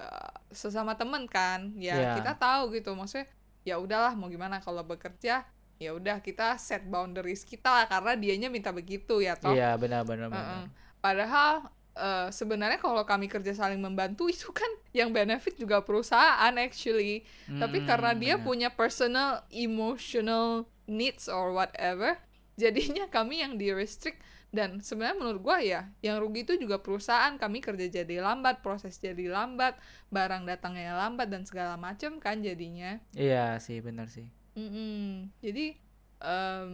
[0.50, 2.12] sesama temen kan ya Iya.
[2.18, 3.26] kita tahu gitu maksudnya
[3.62, 5.42] ya udahlah mau gimana kalau bekerja
[5.76, 10.02] ya udah kita set boundaries kita lah karena dianya minta begitu ya toh Iya, benar
[10.02, 10.42] benar benar.
[10.42, 10.64] Heeh.
[10.98, 11.54] Padahal
[11.96, 17.24] eh, sebenarnya kalau kami kerja saling membantu itu kan yang benefit juga perusahaan actually.
[17.56, 18.46] Tapi Mm, karena dia benar.
[18.46, 22.16] punya personal emotional needs or whatever,
[22.62, 24.20] jadinya kami yang di restrict
[24.54, 28.96] dan sebenarnya menurut gua ya yang rugi itu juga perusahaan kami kerja jadi lambat proses
[28.96, 29.76] jadi lambat
[30.08, 34.24] barang datangnya lambat dan segala macam kan jadinya Iya sih, benar sih.
[34.56, 35.28] Mm-mm.
[35.44, 35.76] jadi
[36.24, 36.72] em,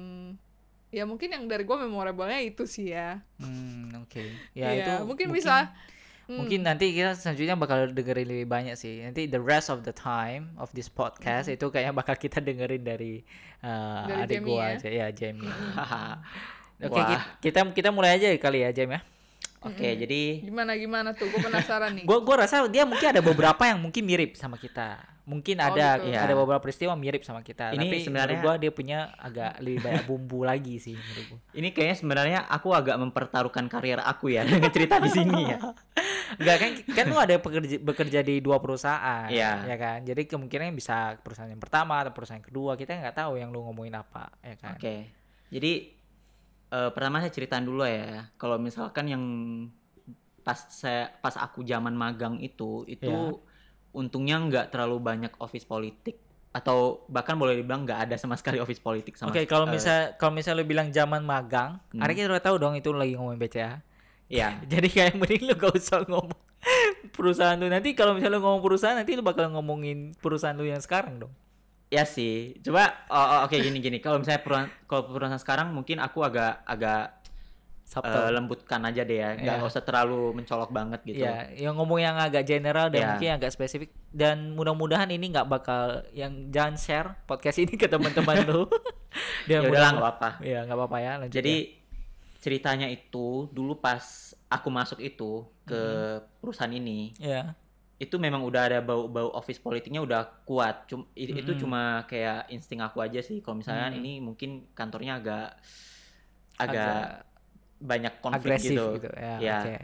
[0.93, 4.23] ya mungkin yang dari gua memorable-nya itu sih ya Hmm, oke.
[4.53, 5.73] Ya Iya, itu mungkin bisa
[6.23, 6.39] Hmm.
[6.39, 9.03] Mungkin nanti kita selanjutnya bakal dengerin lebih banyak sih.
[9.03, 13.27] Nanti the rest of the time of this podcast itu kayaknya bakal kita dengerin dari
[13.59, 14.73] uh, Dari adik Jamie gua ya?
[14.79, 15.51] aja ya, Jamie.
[16.87, 19.03] Oke, ki- kita kita mulai aja kali ya, Jam ya.
[19.67, 21.27] Oke, jadi Gimana gimana tuh?
[21.27, 22.07] Gue penasaran nih.
[22.07, 25.03] Gua gua rasa dia mungkin ada beberapa yang mungkin mirip sama kita.
[25.23, 26.11] Mungkin Oh, ada gitu.
[26.11, 26.19] Iya.
[26.21, 27.71] ada beberapa peristiwa mirip sama kita.
[27.71, 31.39] Ini Tapi sebenarnya- gua dia punya agak lebih banyak bumbu lagi sih menurut gua.
[31.55, 35.59] ini kayaknya sebenarnya aku agak mempertaruhkan karir aku ya dengan cerita di sini ya.
[36.33, 39.63] Enggak kan kan lu ada bekerja bekerja di dua perusahaan Iya.
[39.65, 39.99] ya kan.
[40.03, 42.75] Jadi kemungkinan bisa perusahaan yang pertama atau perusahaan yang kedua.
[42.75, 44.75] Kita nggak tahu yang lu ngomongin apa ya kan.
[44.75, 45.07] Oke.
[45.49, 45.73] Jadi
[46.69, 48.27] eh, pertama saya ceritain dulu ya.
[48.35, 49.23] Kalau misalkan yang
[50.43, 53.52] pas saya pas aku zaman magang itu itu Ya.
[53.93, 56.17] Untungnya nggak terlalu banyak office politik
[56.53, 60.13] atau bahkan boleh dibilang nggak ada sama sekali office politik sama Oke, kalau eh, misal
[60.21, 62.05] kalau misal lu bilang zaman magang, Hmm.
[62.05, 63.73] kita udah tahu dong itu lu lagi ngomongin BCA.
[64.29, 66.41] ya Jadi kayak mending lu gak usah ngomong
[67.17, 70.81] perusahaan lu nanti kalau misalnya lu ngomong perusahaan nanti lu bakal ngomongin perusahaan lu yang
[70.81, 71.33] sekarang dong.
[71.93, 76.01] ya sih coba oh, oh, oke gini gini kalau misalnya perusahaan kalau perusahaan sekarang mungkin
[76.01, 77.21] aku agak agak
[77.93, 78.19] Sabtu.
[78.31, 79.69] lembutkan aja deh ya nggak Iya.
[79.69, 83.09] usah terlalu mencolok banget gitu Ya, yang ngomong yang agak general dan Iya.
[83.13, 88.45] mungkin agak spesifik dan mudah-mudahan ini nggak bakal yang jangan share podcast ini ke teman-teman
[88.45, 88.65] lu.
[89.45, 91.13] ya mudah- nggak apa Ya nggak apa-apa ya.
[91.19, 91.71] Lanjut Jadi ya.
[92.39, 94.01] ceritanya itu dulu pas
[94.49, 95.83] aku masuk itu ke
[96.39, 97.53] perusahaan ini, ya.
[97.97, 100.85] itu memang udah ada bau-bau office politiknya udah kuat.
[100.87, 101.61] Cum, i- itu Mm-mm.
[101.61, 103.39] cuma kayak insting aku aja sih.
[103.39, 103.97] Kalau misalnya Mm.
[103.97, 105.55] ini mungkin kantornya agak
[106.55, 107.32] agak, Agak
[107.83, 108.87] banyak konflik agresif gitu.
[109.03, 109.09] gitu.
[109.19, 109.59] Ya, Ya.
[109.61, 109.77] oke.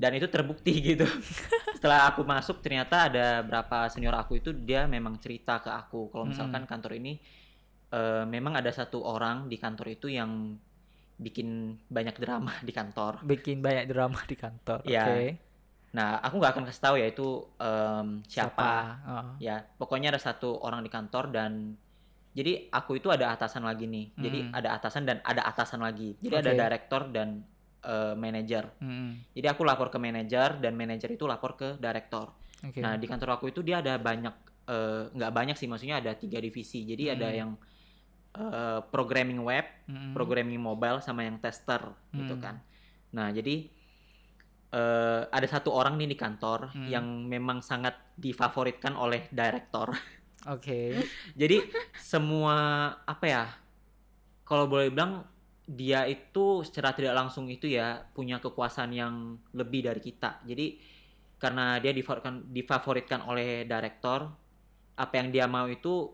[0.00, 1.06] Dan itu terbukti gitu.
[1.76, 6.24] Setelah aku masuk ternyata ada berapa senior aku itu dia memang cerita ke aku kalau
[6.30, 7.18] misalkan kantor ini
[7.90, 10.56] eh, memang ada satu orang di kantor itu yang
[11.20, 13.20] bikin banyak drama di kantor.
[13.26, 14.80] Bikin banyak drama di kantor.
[14.88, 15.04] Iya.
[15.04, 15.20] Oke.
[15.90, 18.72] Nah, aku nggak akan kasih tahu ya itu em, siapa.
[19.04, 19.26] Oh.
[19.42, 21.74] Ya, pokoknya ada satu orang di kantor dan
[22.30, 24.14] jadi aku itu ada atasan lagi nih.
[24.14, 24.54] Jadi Hmm.
[24.54, 26.14] ada atasan dan ada atasan lagi.
[26.22, 26.58] Jadi ada Oke.
[26.62, 27.28] direktur dan
[27.80, 28.70] eh, manajer.
[28.78, 29.32] Mm-mm.
[29.32, 32.28] Jadi aku lapor ke manajer dan manajer itu lapor ke direktur.
[32.60, 32.76] Oke.
[32.84, 34.34] Nah, di kantor aku itu dia ada banyak
[34.68, 36.84] eh, nggak banyak sih maksudnya ada tiga divisi.
[36.84, 37.38] Jadi ada Hmm.
[37.40, 37.50] yang
[38.30, 40.12] eh, programming web, Mm-mm.
[40.14, 42.42] programming mobile sama yang tester gitu Hmm.
[42.44, 42.56] kan.
[43.16, 43.66] Nah, jadi
[44.70, 46.86] eh, ada satu orang nih di kantor Hmm.
[46.86, 49.90] yang memang sangat difavoritkan oleh direktur.
[50.48, 50.96] Oke.
[51.40, 51.60] jadi
[52.00, 52.56] semua
[53.04, 53.44] apa ya?
[54.48, 55.28] Kalau boleh bilang
[55.70, 59.14] dia itu secara tidak langsung itu ya punya kekuasaan yang
[59.52, 60.42] lebih dari kita.
[60.42, 60.80] Jadi
[61.40, 64.28] karena dia difavoritkan difavoritkan oleh direktur,
[64.96, 66.10] apa yang dia mau itu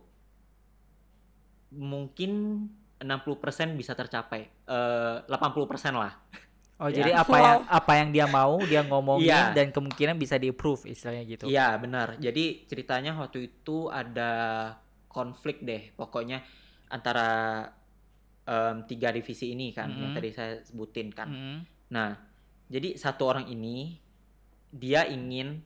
[1.72, 2.62] mungkin
[3.00, 4.42] 60% bisa tercapai.
[4.68, 6.12] Eh 80% lah.
[6.76, 7.00] Oh, Ya.
[7.00, 9.56] jadi apa yang apa yang dia mau dia ngomongin Iya.
[9.56, 11.44] dan kemungkinan bisa di-approve istilahnya gitu.
[11.48, 12.20] Iya benar.
[12.20, 14.32] Jadi ceritanya waktu itu ada
[15.08, 16.44] konflik deh, pokoknya
[16.92, 17.64] antara
[18.44, 20.16] em, tiga divisi ini kan yang Mm-mm.
[20.20, 21.32] tadi saya sebutin kan.
[21.32, 21.58] Mm-mm.
[21.90, 22.12] Nah,
[22.68, 23.96] jadi satu orang ini
[24.68, 25.64] dia ingin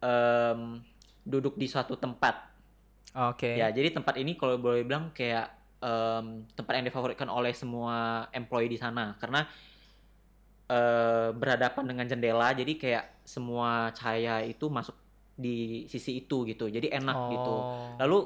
[0.00, 0.60] em,
[1.22, 2.48] duduk di suatu tempat.
[3.30, 3.60] Oke.
[3.60, 5.52] Ya, jadi tempat ini kalau boleh bilang kayak
[5.84, 9.44] em, tempat yang difavoritkan oleh semua employee di sana karena
[10.70, 14.94] eh, berhadapan dengan jendela, jadi kayak semua cahaya itu masuk
[15.34, 16.70] di sisi itu gitu.
[16.70, 17.56] Jadi enak gitu.
[17.58, 17.98] Oh.
[17.98, 18.18] Lalu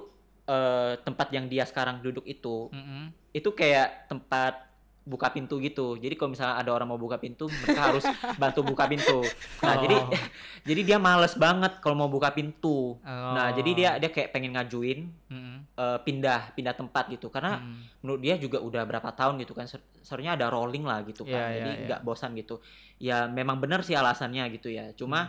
[0.51, 3.09] eh, tempat yang dia sekarang duduk itu Mm-mm.
[3.33, 4.74] itu kayak tempat
[5.05, 5.95] buka pintu gitu.
[5.95, 8.05] Jadi kalau misalnya ada orang mau buka pintu, mereka harus
[8.43, 9.21] bantu buka pintu.
[9.61, 9.81] Nah, Oh.
[9.85, 9.97] jadi
[10.69, 12.97] jadi dia males banget kalau mau buka pintu.
[13.05, 14.01] Nah, jadi dia Oh.
[14.01, 15.57] dia kayak pengen ngajuin Mm-mm.
[15.71, 17.29] eh, pindah pindah tempat gitu.
[17.29, 18.01] Karena Mm.
[18.01, 19.69] menurut dia juga udah berapa tahun gitu kan.
[19.69, 21.33] Se- Seharusnya ada rolling lah gitu kan.
[21.33, 21.85] Iya, iya, jadi iya.
[21.87, 22.65] nggak bosan gitu.
[22.97, 24.89] Ya memang benar sih alasannya gitu ya.
[24.89, 24.97] Hmm.
[24.97, 25.21] Cuma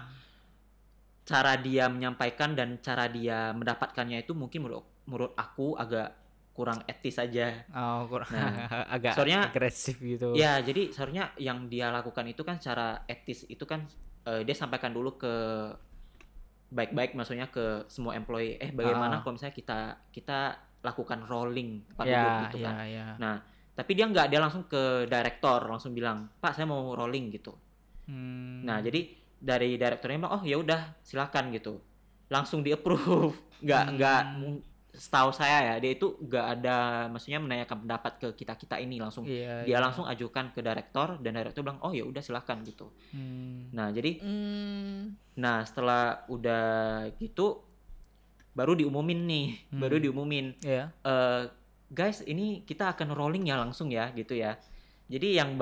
[1.26, 6.14] cara dia menyampaikan dan cara dia mendapatkannya itu mungkin menurut menurut aku agak
[6.56, 7.68] kurang etis aja.
[7.70, 8.56] Oh, kurang Nah,
[8.96, 10.32] agak soalnya- agresif gitu.
[10.34, 13.84] Ya, jadi seharusnya yang dia lakukan itu kan secara etis itu kan
[14.24, 15.34] eh, dia sampaikan dulu ke
[16.68, 18.58] baik-baik maksudnya ke semua employee.
[18.58, 19.22] Eh, bagaimana Ah.
[19.22, 20.40] kalau misalnya kita kita
[20.82, 22.76] lakukan rolling tempat ya, duduk gitu ya, kan.
[22.86, 23.06] ya.
[23.18, 23.36] Nah,
[23.72, 27.54] tapi dia nggak dia langsung ke direktor langsung bilang, "Pak, saya mau rolling." gitu.
[28.06, 28.62] Hmm.
[28.62, 31.82] Nah, jadi dari direkturnya bilang, "Oh, ya udah, silakan." gitu.
[32.28, 33.34] Langsung di-approve.
[33.66, 34.58] Nggak nggak Hmm.
[34.96, 36.78] Setahu saya ya, dia itu nggak ada
[37.08, 39.84] maksudnya menanyakan pendapat ke kita-kita ini langsung Iya, dia iya.
[39.84, 43.70] langsung ajukan ke direktur dan direktur bilang oh ya udah silakan gitu Hmm.
[43.72, 45.14] nah jadi Hmm.
[45.36, 46.66] nah setelah udah
[47.20, 47.62] gitu
[48.56, 49.80] baru diumumin nih Hmm.
[49.84, 50.90] baru diumumin Iya.
[51.04, 51.44] eh
[51.92, 54.56] guys ini kita akan rolling ya langsung ya gitu ya
[55.06, 55.60] jadi yang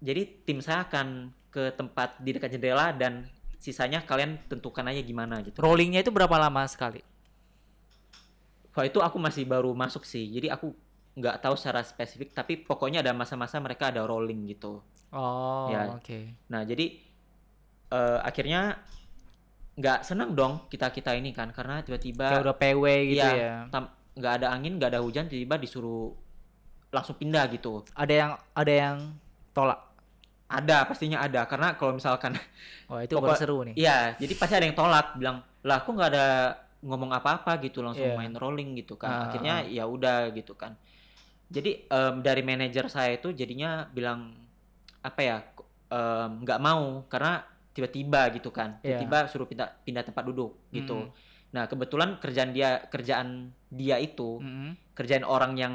[0.00, 3.28] jadi tim saya akan ke tempat di dekat jendela dan
[3.60, 7.04] sisanya kalian tentukan aja gimana gitu Rollingnya itu berapa lama sekali?
[8.70, 10.70] Wah itu aku masih baru masuk sih jadi aku
[11.12, 14.78] nggak tahu secara spesifik tapi pokoknya ada masa-masa mereka ada rolling gitu
[15.10, 15.90] Oh, Ya.
[15.90, 16.38] oke.
[16.46, 16.94] Nah, jadi
[17.90, 18.78] eh, akhirnya
[19.74, 23.66] nggak senang dong kita kita ini kan karena Kayak tiba-tiba udah PW gitu Iya.
[23.66, 23.82] ya.
[24.12, 26.14] nggak ada angin, nggak ada hujan, tiba-tiba disuruh
[26.88, 27.82] langsung pindah gitu.
[27.92, 28.96] Ada yang ada yang
[29.50, 29.82] tolak.
[30.46, 32.34] Ada, pastinya ada karena kalau misalkan
[32.86, 33.74] Wah, itu Pokok- baru seru nih.
[33.74, 36.26] iya, jadi pasti ada yang tolak bilang, "Lah, aku nggak ada
[36.80, 38.16] ngomong apa-apa gitu, langsung Iya.
[38.16, 40.76] main rolling gitu kan." Ah, Akhirnya ya udah gitu kan.
[41.50, 44.32] Jadi em, dari manajer saya itu jadinya bilang
[45.00, 45.38] apa ya?
[45.90, 47.42] nggak mau karena
[47.74, 48.78] tiba-tiba gitu kan.
[48.78, 49.02] Iya.
[49.02, 51.10] Tiba-tiba suruh pindah pindah tempat duduk gitu.
[51.10, 51.10] Mm.
[51.50, 54.78] Nah, kebetulan kerjaan dia kerjaan dia itu, Mm-mm.
[54.94, 55.74] kerjaan orang yang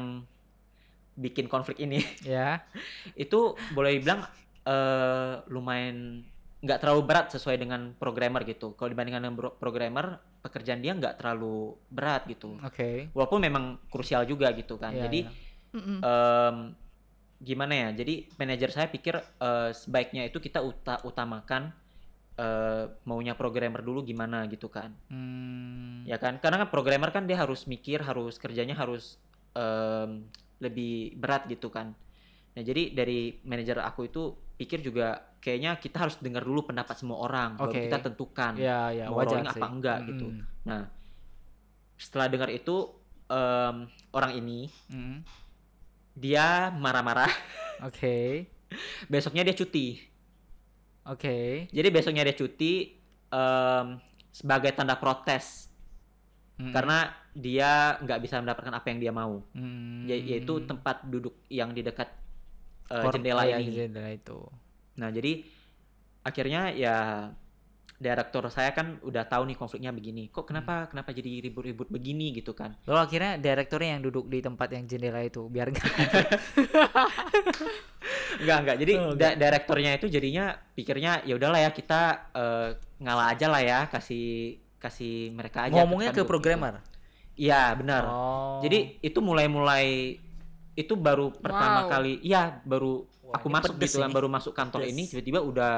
[1.16, 2.64] bikin konflik ini Ya.
[3.12, 4.24] itu boleh dibilang
[4.64, 6.24] eh lumayan
[6.64, 8.72] nggak terlalu berat sesuai dengan programmer gitu.
[8.72, 10.16] Kalau dibandingkan dengan programmer,
[10.46, 12.54] pekerjaan dia nggak terlalu berat gitu.
[12.62, 13.10] Oke.
[13.10, 14.94] Walaupun memang krusial juga gitu kan.
[14.94, 15.20] Iya, Jadi.
[15.74, 15.98] Mm-mm.
[16.00, 16.56] em,
[17.42, 17.88] gimana ya?
[17.92, 21.74] Jadi manajer saya pikir eh, sebaiknya itu kita uta- utamakan
[22.38, 24.94] eh, maunya programmer dulu gimana gitu kan.
[25.10, 26.06] Hmm.
[26.06, 26.38] Ya kan?
[26.38, 29.18] Karena kan programmer kan dia harus mikir, harus kerjanya harus
[29.52, 30.30] em,
[30.62, 31.92] lebih berat gitu kan.
[32.56, 37.22] Nah, jadi dari manajer aku itu pikir juga kayaknya kita harus dengar dulu pendapat semua
[37.22, 37.86] orang baru Oke.
[37.86, 39.54] kita tentukan Ya, ya, mau rolling sih.
[39.54, 40.26] apa enggak gitu.
[40.26, 40.66] Mm-mm.
[40.66, 40.82] Nah,
[41.96, 42.90] setelah dengar itu
[43.26, 43.76] em,
[44.10, 45.22] orang ini Mm-mm.
[46.12, 47.30] dia marah-marah.
[47.86, 48.50] Oke.
[49.06, 50.02] Besoknya dia cuti.
[51.06, 51.70] Oke.
[51.70, 53.86] Jadi besoknya dia cuti em,
[54.28, 55.70] sebagai tanda protes
[56.58, 56.74] Mm-mm.
[56.74, 59.46] karena dia nggak bisa mendapatkan apa yang dia mau.
[59.54, 60.04] Mm.
[60.04, 62.10] Ya- yaitu tempat duduk yang di dekat
[62.84, 63.70] Kor- jendela iya, ini.
[63.70, 64.42] jendela itu.
[64.96, 65.44] Nah, jadi
[66.22, 66.96] akhirnya ya
[67.96, 70.28] direktur saya kan udah tahu nih konfliknya begini.
[70.28, 72.76] Kok kenapa kenapa jadi ribut-ribut begini gitu kan?
[72.84, 75.86] Lalu akhirnya direkturnya yang duduk di tempat yang jendela itu biar nggak
[78.36, 78.76] Enggak, enggak.
[78.78, 80.44] Jadi Oh, da- direkturnya itu jadinya
[80.76, 82.00] pikirnya ya udahlah ya kita
[82.32, 82.68] eh,
[83.00, 84.26] ngalah aja lah ya, kasih
[84.76, 86.78] kasih mereka aja ngomongnya ke duduk programmer.
[86.78, 87.48] gitu.
[87.48, 88.02] Iya, benar.
[88.06, 88.60] Oh.
[88.60, 90.16] Jadi itu mulai-mulai
[90.76, 91.90] itu baru pertama Wow.
[91.90, 94.92] kali, iya baru aku masuk pedes gitu kan, baru masuk kantor Pedes.
[94.92, 95.74] ini tiba-tiba udah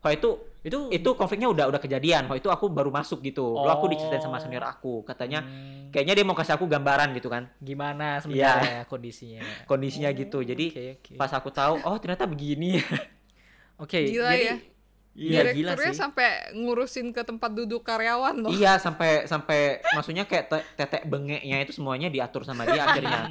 [0.00, 2.24] Wah itu itu itu konfliknya udah udah kejadian.
[2.24, 3.52] Wah itu aku baru masuk gitu.
[3.52, 4.40] Lalu aku diceritain sama Oh.
[4.40, 8.24] senior aku, katanya Hmm, kayaknya dia mau kasih aku gambaran gitu kan gimana Iya.
[8.56, 9.44] sebenarnya kondisinya.
[9.66, 10.38] kondisinya Oh, gitu.
[10.40, 11.12] Jadi oke, oke.
[11.14, 12.80] pas aku tahu, oh ternyata begini.
[13.76, 14.56] Oke, Gila jadi ya.
[15.10, 16.00] Iya, gila Direkturnya sih.
[16.00, 18.50] sampai ngurusin ke tempat duduk karyawan loh.
[18.50, 23.28] iya sampai sampai maksudnya kayak te- tetek bengeknya itu semuanya diatur sama dia akhirnya.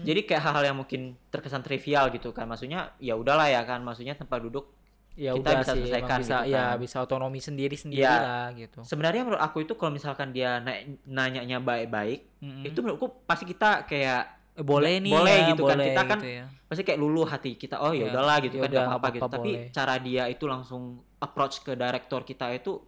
[0.00, 2.44] Hmm, Jadi kayak hal-hal yang mungkin terkesan trivial gitu kan.
[2.44, 3.80] Maksudnya ya udahlah ya kan.
[3.80, 4.72] Maksudnya tempat duduk
[5.12, 6.76] ya kita udah bisa sih, selesaikan bisa gitu ya kan.
[6.78, 8.14] bisa otonomi sendiri sendiri Iya.
[8.16, 8.80] lah gitu.
[8.80, 12.64] sebenarnya menurut aku itu kalau misalkan dia na- nanyanya baik-baik, Mm-mm.
[12.64, 15.76] itu menurutku pasti kita kayak Eh, boleh nih boleh ya, gitu kan.
[15.76, 16.44] boleh Kita kan gitu ya.
[16.64, 19.50] pasti kayak lulu hati kita oh ya Iya, udahlah gitu ya kan apa-apa gitu tapi
[19.68, 20.82] cara dia itu langsung
[21.18, 22.78] approach ke director kita itu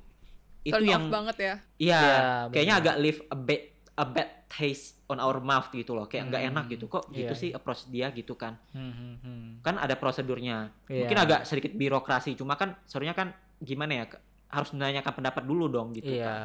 [0.62, 1.54] itu Turn yang off banget ya.
[1.76, 6.04] iya Iya, kayaknya agak leave a bad a bad taste on our mouth gitu loh
[6.04, 9.14] kayak nggak Hmm, enak gitu kok gitu iya, sih approach dia gitu kan Hmm, hmm,
[9.18, 9.46] hmm.
[9.60, 11.04] kan ada prosedurnya Iya.
[11.04, 14.04] mungkin agak sedikit birokrasi cuma kan sebenarnya kan gimana ya
[14.48, 16.40] harus menanyakan pendapat dulu dong gitu Iya, kan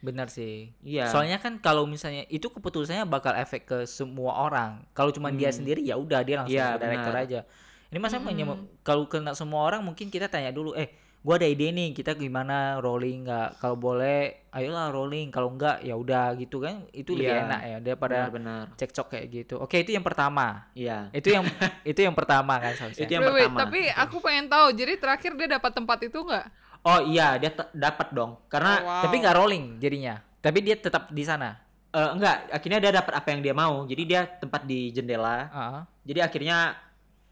[0.00, 0.72] benar sih.
[0.80, 4.80] iya Soalnya kan kalau misalnya itu keputusannya bakal efek ke semua orang.
[4.90, 5.60] Kalau cuma dia Hmm.
[5.60, 7.12] sendiri ya udah dia langsung Iya, ke benar.
[7.18, 7.40] aja.
[7.88, 10.88] Ini masa menyem- kalau kena semua orang mungkin kita tanya dulu, eh
[11.20, 13.60] gua ada ide nih, kita gimana rolling nggak?
[13.60, 15.28] Kalau boleh, ayolah rolling.
[15.28, 16.88] Kalau enggak ya udah gitu kan.
[16.90, 19.54] Itu lebih Iya, enak ya daripada benar-benar cekcok kayak gitu.
[19.60, 20.64] Oke, itu yang pertama.
[20.72, 21.44] iya Itu yang
[21.90, 23.04] itu yang pertama kan seharusnya.
[23.04, 23.60] Itu yang Wait, wait, pertama.
[23.62, 24.66] tapi aku pengen tahu.
[24.72, 26.46] Jadi terakhir dia dapat tempat itu nggak?
[26.80, 29.02] oh iya dia dapat dong karena Oh, wow.
[29.04, 30.16] Tapi nggak rolling jadinya.
[30.40, 31.52] Tapi dia tetap di sana.
[31.92, 33.84] Eh, enggak, akhirnya dia dapat apa yang dia mau.
[33.84, 35.36] Jadi dia tempat di jendela.
[35.52, 36.72] Ah, Jadi akhirnya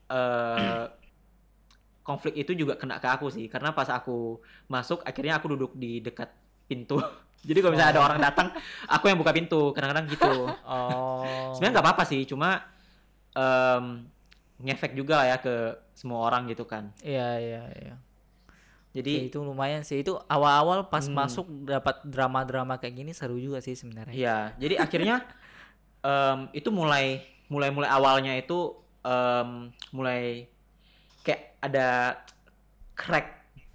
[0.09, 0.83] eh
[2.09, 6.01] konflik itu juga kena ke aku sih, karena pas aku masuk, akhirnya aku duduk di
[6.01, 6.33] dekat
[6.65, 6.97] pintu.
[7.49, 8.07] Jadi kalau misalnya ada Oh.
[8.09, 8.49] orang datang,
[8.97, 9.71] aku yang buka pintu.
[9.71, 10.33] Kadang-kadang gitu.
[10.65, 11.53] Oh.
[11.53, 12.65] Sebenarnya nggak apa-apa sih, cuma
[13.31, 14.09] em,
[14.59, 15.55] ngefek juga lah ya ke
[15.93, 16.91] semua orang gitu kan.
[16.99, 17.95] Iya, iya, iya.
[18.91, 20.01] Ya, Jadi itu lumayan sih.
[20.01, 21.15] Itu awal-awal pas Hmm.
[21.15, 24.17] masuk dapat drama-drama kayak gini seru juga sih sebenarnya.
[24.17, 25.17] Iya, jadi akhirnya
[26.09, 30.51] em, itu mulai mulai mulai awalnya itu em, mulai
[31.21, 31.87] kayak ada
[32.93, 33.27] crack,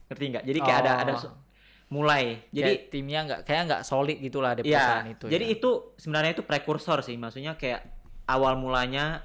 [0.08, 0.44] ngerti nggak?
[0.44, 1.20] Jadi kayak ada ada Oh.
[1.20, 1.36] su-
[1.90, 2.42] mulai.
[2.50, 5.26] Jadi Jadi timnya nggak kayak nggak solid gitulah di ya, perusahaan itu.
[5.28, 5.54] jadi ya.
[5.54, 7.86] itu sebenarnya itu prekursor sih, maksudnya kayak
[8.26, 9.22] awal mulanya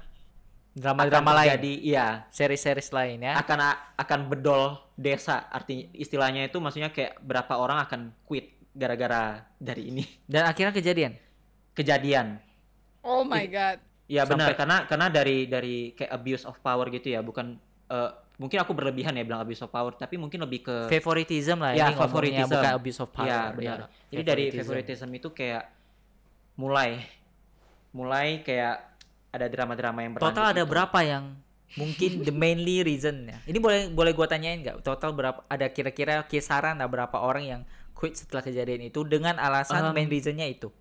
[0.71, 3.33] drama-drama akan lain, terjadi, iya, series-series lain ya.
[3.35, 3.57] akan
[3.97, 5.49] akan bedol desa.
[5.49, 11.17] Artinya istilahnya itu maksudnya kayak berapa orang akan quit gara-gara dari ini Dan akhirnya kejadian.
[11.73, 12.37] kejadian.
[13.01, 13.81] Oh my god.
[14.05, 17.57] Iya Sampai- benar karena karena dari dari kayak abuse of power gitu ya bukan
[17.89, 21.75] eh, mungkin aku berlebihan ya bilang abuse of power tapi mungkin lebih ke Favoritism lah
[21.75, 22.47] Ya, ini favoritism.
[22.55, 23.27] bukan abuse of power.
[23.27, 23.77] Iya benar.
[23.79, 23.87] ya.
[24.09, 25.09] Jadi dari Favoritism.
[25.11, 25.63] itu kayak
[26.55, 27.03] mulai
[27.89, 28.85] mulai kayak
[29.29, 30.71] ada drama-drama yang Total ada gitu.
[30.71, 31.23] berapa yang
[31.77, 33.37] mungkin the mainly reason ya?
[33.45, 34.81] Ini boleh boleh gua tanyain nggak?
[34.81, 35.45] Total berapa?
[35.45, 37.61] Ada kira-kira kisaran ada berapa orang yang
[37.93, 40.71] quit setelah kejadian itu dengan alasan Um, main reasonnya itu?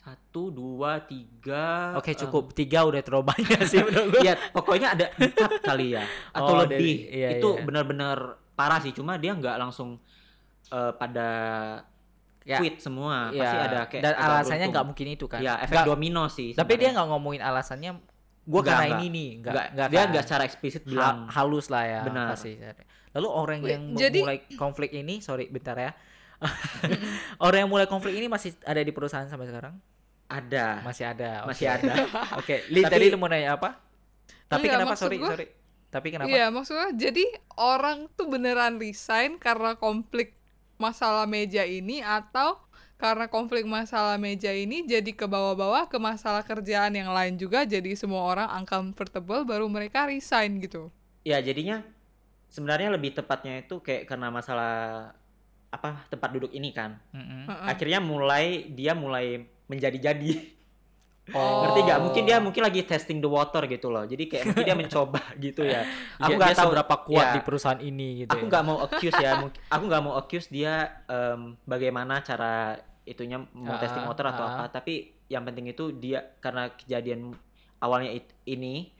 [0.00, 1.92] Satu, dua, tiga.
[1.92, 4.16] Oke em, cukup tiga udah terlalu banyak sih menurut.
[4.24, 6.72] Iya, pokoknya ada empat kali ya atau Oh, lebih.
[6.72, 7.60] dari- iya, itu iya.
[7.60, 8.18] benar-benar
[8.54, 8.90] parah sih.
[8.90, 10.00] Cuma dia nggak langsung
[10.66, 11.28] eh, pada
[12.40, 13.28] Ya, quit semua.
[13.28, 15.44] Iya, Pasti ada kayak dan alasannya nggak mungkin itu kan?
[15.44, 16.56] Ya, efek Nggak- domino sih.
[16.56, 18.00] tapi dia nggak ngomongin alasannya.
[18.40, 21.16] Gua Nggak, karena ini nih, nggak nggak, nggak dia nggak secara eksplisit Ha- bilang.
[21.28, 22.32] halus lah ya Benar.
[22.32, 22.56] pasti.
[23.12, 25.92] Lalu orang Wait, yang jadi- mulai konflik ini, sorry bentar ya.
[27.44, 29.76] orang yang mulai konflik ini masih ada di perusahaan sampai sekarang?
[30.30, 31.42] Ada, Masih ada.
[31.42, 31.76] masih oke.
[31.82, 31.94] ada.
[32.40, 33.82] Oke, Lin Tapi- tadi lu mau nanya apa?
[34.46, 35.46] Tapi Enggak, kenapa sorry, gua- sorry.
[35.90, 36.30] Tapi kenapa?
[36.30, 40.38] Iya, maksudnya jadi orang tuh beneran resign karena konflik
[40.78, 42.62] masalah meja ini atau
[42.94, 47.90] karena konflik masalah meja ini jadi ke bawah-bawah ke masalah kerjaan yang lain juga jadi
[47.98, 50.94] semua orang uncomfortable baru mereka resign gitu.
[51.20, 51.82] Ya, jadinya
[52.46, 55.10] sebenarnya lebih tepatnya itu kayak karena masalah
[55.70, 57.02] apa tempat duduk ini kan.
[57.10, 57.50] Mm-mm.
[57.50, 57.66] Heeh.
[57.66, 60.58] Akhirnya mulai dia mulai menjadi-jadi.
[61.30, 61.38] Oh.
[61.62, 61.98] Ngerti gak?
[62.02, 64.02] Mungkin dia mungkin lagi testing the water gitu loh.
[64.02, 65.86] Jadi kayak mungkin dia mencoba gitu ya.
[66.18, 68.34] Aku nggak tahu seberapa kuat ya, di perusahaan ini gitu.
[68.34, 68.50] Aku ya.
[68.50, 69.30] nggak mau accuse ya.
[69.70, 70.74] Aku nggak mau accuse dia
[71.06, 72.74] em, bagaimana cara
[73.06, 74.50] itunya mau Ah, testing water atau ah.
[74.50, 74.64] apa.
[74.74, 77.30] Tapi yang penting itu dia karena kejadian
[77.78, 78.90] awalnya it- ini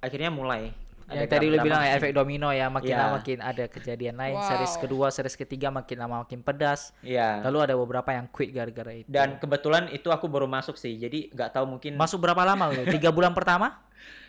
[0.00, 0.72] akhirnya mulai.
[1.10, 3.00] Yang tadi lu bilang ya efek domino ya, makin Iya.
[3.02, 4.36] lama makin ada kejadian lain.
[4.38, 4.46] Wow.
[4.46, 6.94] Series kedua, series ketiga makin lama makin pedas.
[7.00, 7.42] Iya.
[7.42, 9.06] Lalu ada beberapa yang quit gara-gara itu.
[9.06, 10.94] Dan kebetulan itu aku baru masuk sih.
[10.94, 12.86] Jadi nggak tahu mungkin masuk berapa lama lu?
[12.86, 13.82] Tiga bulan pertama?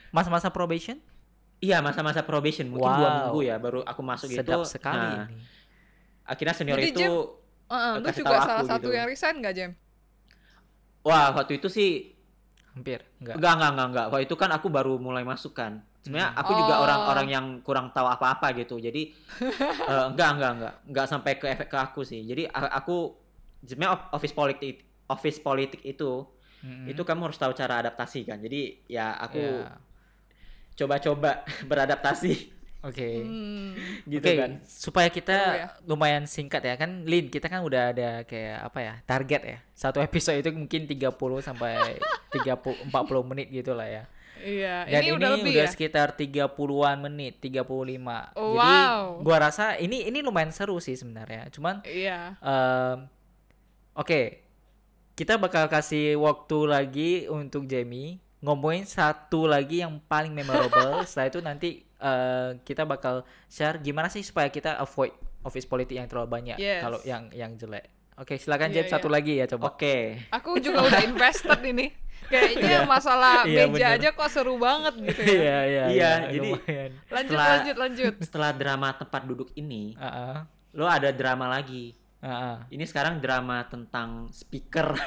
[0.09, 0.97] Masa-masa probation?
[1.57, 3.17] Iya masa-masa probation mungkin dua Wow.
[3.21, 4.73] minggu ya baru aku masuk Sedap itu.
[4.73, 5.37] sekali Nah, ini.
[6.23, 7.13] akhirnya senior Jadi, itu Jem,
[7.69, 8.97] Heeh, lu kasih juga salah satu gitu.
[8.97, 9.71] yang resign gak, Jem?
[11.01, 12.17] wah waktu itu sih
[12.71, 13.35] Hampir, enggak.
[13.37, 14.05] enggak enggak enggak enggak.
[14.09, 15.83] Waktu itu kan aku baru mulai masuk kan.
[16.01, 16.83] Sebenarnya aku juga Oh.
[16.83, 18.75] orang-orang yang kurang tahu apa-apa gitu.
[18.75, 19.13] Jadi
[19.91, 22.25] eh, enggak enggak enggak enggak sampai ke efek ke aku sih.
[22.25, 23.13] Jadi aku
[23.61, 24.75] sebenarnya of- office politik
[25.05, 26.25] office politik itu
[26.61, 26.87] Mm-mm.
[26.87, 28.37] itu kamu harus tahu cara adaptasi kan.
[28.37, 29.77] Jadi ya aku Iya.
[30.75, 32.33] coba-coba beradaptasi
[32.81, 33.21] Oke.
[33.21, 33.77] Hmm.
[34.09, 34.51] gitu Oke, kan.
[34.65, 35.67] supaya kita Seru ya.
[35.85, 38.93] lumayan singkat ya kan Lin, kita kan udah ada kayak apa ya?
[39.05, 39.57] Target ya.
[39.71, 41.13] Satu episode itu mungkin 30
[41.45, 42.01] sampai
[42.33, 44.03] 30 40 menit gitu lah ya.
[44.41, 45.65] Iya, Dan ini, udah lebih ya.
[45.65, 48.33] sekitar 30-an menit, 35.
[48.33, 49.03] Oh, Jadi wow.
[49.21, 51.47] gua rasa ini ini lumayan seru sih sebenarnya.
[51.49, 52.35] Cuman Iya.
[52.37, 52.97] em,
[53.93, 54.21] oke.
[55.11, 60.97] kita bakal kasih waktu lagi untuk Jamie ngomongin satu lagi yang paling memorable.
[61.05, 66.09] Setelah itu nanti eh, kita bakal share gimana sih supaya kita avoid office politik yang
[66.09, 66.81] terlalu banyak Yes.
[66.81, 67.85] kalau yang yang jelek.
[68.15, 69.13] Oke, silakan Iya, James satu iya.
[69.13, 69.63] lagi ya coba.
[69.69, 70.19] Oke.
[70.29, 71.89] Aku juga udah invested ini.
[72.23, 73.97] Kayaknya masalah Iya, meja bener.
[73.97, 75.31] aja kok seru banget gitu ya.
[75.31, 76.91] Iya, iya, Iya, jadi- lumayan.
[77.05, 78.13] Lanjut, Setelah- lanjut, lanjut.
[78.21, 80.35] Setelah drama tempat duduk ini, Heeh.
[80.71, 81.91] lo ada drama lagi.
[82.19, 82.55] Heeh.
[82.69, 84.95] Ini sekarang drama tentang speaker.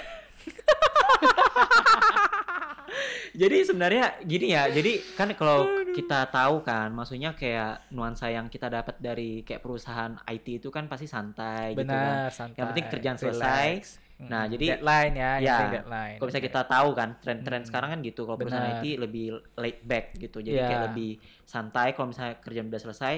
[3.40, 8.66] jadi sebenarnya gini ya, jadi kan kalau kita tahu kan, maksudnya kayak nuansa yang kita
[8.66, 12.26] dapat dari kayak perusahaan IT itu kan pasti santai gitu kan.
[12.26, 12.59] Benar, santai.
[12.59, 13.68] Yang penting kerjaan selesai.
[13.74, 13.84] relax.
[14.14, 16.16] Nah, Mm, jadi- deadline ya, Ya, deadline.
[16.16, 16.47] Kalau bisa Oke.
[16.47, 17.68] kita tahu kan, tren-tren Hmm.
[17.68, 18.22] sekarang kan gitu.
[18.22, 18.78] Kalau perusahaan Benar.
[18.80, 20.66] IT lebih laid back gitu, jadi Iya.
[20.70, 21.11] kayak lebih
[21.45, 21.88] santai.
[21.92, 23.14] Kalau misalnya kerjaan udah selesai,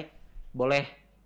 [0.49, 0.83] boleh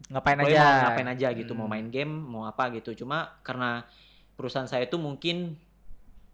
[0.09, 0.65] ngapain boleh aja?
[0.65, 1.71] mau ngapain aja gitu, mau Mm.
[1.71, 2.91] main game, mau apa gitu.
[2.97, 3.87] Cuma karena
[4.33, 5.55] perusahaan saya itu mungkin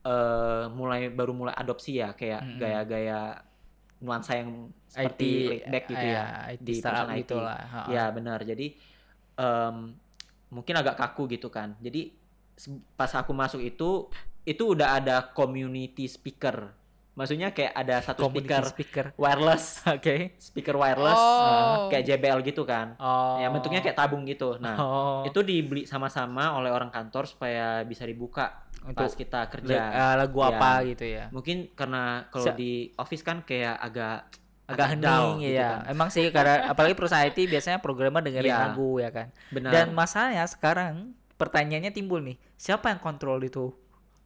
[0.08, 2.60] eh mulai baru mulai adopsi ya kayak Mm-mm.
[2.64, 3.20] gaya-gaya
[4.00, 7.32] nuansa yang seperti IT, back gitu ya, IT di perusahaan IT.
[7.36, 7.60] lah.
[7.68, 7.92] ha-ha.
[7.92, 8.40] Ya benar.
[8.46, 8.78] Jadi
[9.36, 9.76] em,
[10.54, 11.76] mungkin agak kaku gitu kan.
[11.84, 12.14] Jadi
[12.96, 14.08] pas aku masuk itu
[14.48, 16.72] itu udah ada community speaker.
[17.18, 19.06] Maksudnya kayak ada satu Community speaker speaker.
[19.18, 20.38] wireless, Oke.
[20.38, 21.90] speaker wireless Oh.
[21.90, 22.94] kayak JBL gitu kan.
[22.96, 23.42] Oh.
[23.42, 24.56] Ya bentuknya kayak tabung gitu.
[24.58, 25.20] Nah, oh.
[25.26, 29.82] itu dibeli sama-sama oleh orang kantor supaya bisa dibuka Untuk pas kita kerja.
[29.90, 30.48] eh, lagu Ya.
[30.54, 31.26] apa gitu ya.
[31.28, 34.30] Mungkin karena kalau di office kan kayak agak
[34.68, 35.82] Agak hening gitu ya.
[35.82, 35.90] kan.
[35.90, 38.62] Emang sih karena apalagi perusahaan IT biasanya programmer dengerin Iya.
[38.68, 39.34] lagu ya kan.
[39.50, 39.72] Benar.
[39.72, 43.72] Dan masalahnya sekarang pertanyaannya timbul nih, siapa yang kontrol itu?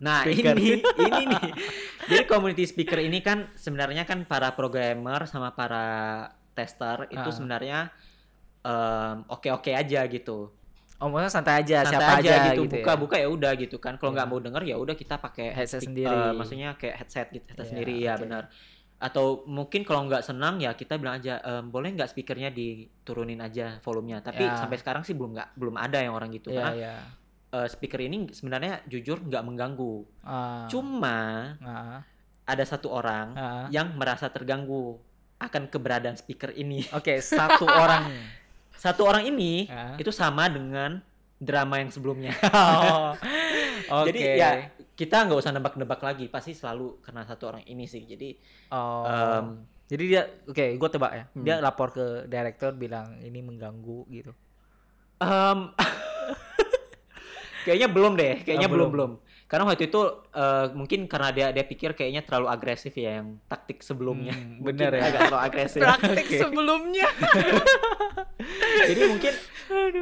[0.01, 0.57] Nah Speaker.
[0.57, 1.51] ini ini nih.
[2.03, 5.85] Jadi community speaker ini kan sebenarnya kan para programmer sama para
[6.51, 7.31] tester itu Ah.
[7.31, 7.79] sebenarnya
[8.61, 10.49] em, oke-oke aja gitu.
[10.97, 12.61] Oh, maksudnya santai aja, Santai siapa aja, aja, gitu.
[12.61, 12.97] gitu buka ya.
[12.97, 13.93] buka ya udah gitu kan.
[13.95, 14.33] Kalau nggak Iya.
[14.33, 16.13] mau denger ya udah kita pakai Headset speak- sendiri.
[16.15, 18.21] eh, maksudnya kayak headset gitu, headset Iya, sendiri ya oke.
[18.21, 18.43] benar.
[18.99, 23.81] Atau mungkin kalau nggak senang ya kita bilang aja em, boleh nggak speakernya diturunin aja
[23.81, 24.21] volumenya.
[24.21, 24.53] Tapi Ya.
[24.55, 26.93] sampai sekarang sih belum nggak belum ada yang orang gitu Iya, karena iya.
[27.51, 29.95] Eh, speaker ini sebenarnya jujur nggak mengganggu.
[30.23, 31.19] Ah, Cuma
[31.59, 31.99] ah,
[32.43, 33.65] ada satu orang ah.
[33.69, 34.97] yang merasa terganggu
[35.37, 36.83] akan keberadaan speaker ini.
[36.97, 38.09] Oke, satu orang.
[38.81, 39.93] Satu orang ini Ah.
[39.93, 41.05] itu sama dengan
[41.37, 42.33] drama yang sebelumnya.
[43.91, 44.09] Oh, Oke.
[44.09, 44.49] Jadi ya
[44.95, 48.05] kita nggak usah nebak-nebak lagi, pasti selalu karena satu orang ini sih.
[48.05, 48.33] Jadi
[48.73, 49.03] Oh.
[49.05, 49.45] em,
[49.85, 51.23] Jadi dia, oke, gue tebak ya.
[51.29, 51.43] Hmm.
[51.43, 54.31] Dia lapor ke direktur bilang ini mengganggu gitu.
[55.19, 55.59] em,
[57.61, 59.11] kayaknya belum deh, kayaknya Oh, belum belum.
[59.45, 60.01] Karena waktu itu
[60.31, 64.31] eh, mungkin karena dia dia pikir kayaknya terlalu agresif ya yang taktik sebelumnya.
[64.31, 65.01] Hmm, Mungkin bener ya.
[65.05, 65.79] Agak terlalu agresif.
[65.83, 66.37] Praktik Oke.
[66.39, 67.07] sebelumnya.
[68.89, 69.33] jadi mungkin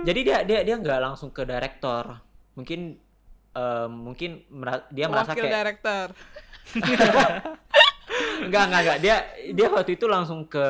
[0.02, 2.18] jadi dia dia dia nggak langsung ke direktor
[2.54, 2.96] mungkin
[3.52, 6.06] em, mungkin mera- dia merasa Wakil kayak director.
[8.46, 9.16] enggak enggak enggak dia
[9.52, 10.66] dia waktu itu langsung ke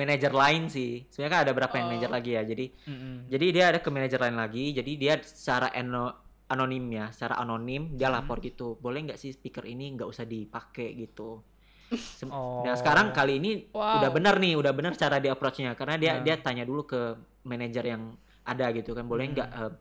[0.00, 1.90] manajer lain sih sebenarnya kan ada berapa yang Oh.
[1.92, 3.16] manajer lagi ya jadi Mm-mm.
[3.28, 7.94] jadi dia ada ke manajer lain lagi jadi dia secara ano- anonim ya secara anonim
[7.94, 8.16] dia Hmm.
[8.16, 11.44] lapor gitu boleh nggak sih speaker ini nggak usah dipakai gitu
[11.90, 12.62] Sem- Oh.
[12.62, 13.98] Nah sekarang kali ini Wow.
[13.98, 16.22] udah benar nih, udah benar cara di approach-nya karena dia Nah.
[16.22, 17.00] dia tanya dulu ke
[17.42, 19.34] manajer yang ada gitu kan, boleh Hmm.
[19.34, 19.72] nggak eh,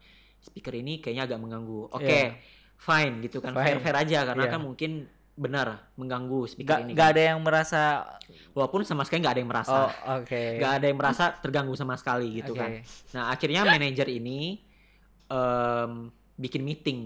[0.41, 1.93] speaker ini kayaknya agak mengganggu.
[1.93, 2.33] Oke, Iya.
[2.75, 3.61] fine gitu kan, Fine.
[3.61, 4.51] fair fair aja karena Iya.
[4.51, 4.91] kan mungkin
[5.39, 6.91] benar mengganggu Gak, speaker ini.
[6.91, 7.13] gak kan.
[7.15, 7.81] ada yang merasa
[8.51, 11.95] Walaupun sama sekali nggak ada yang merasa, oh oke nggak ada yang merasa terganggu sama
[11.95, 12.59] sekali gitu Oke.
[12.59, 12.71] kan.
[13.13, 14.59] Nah akhirnya manajer ini
[15.25, 15.91] em,
[16.35, 16.99] bikin meeting.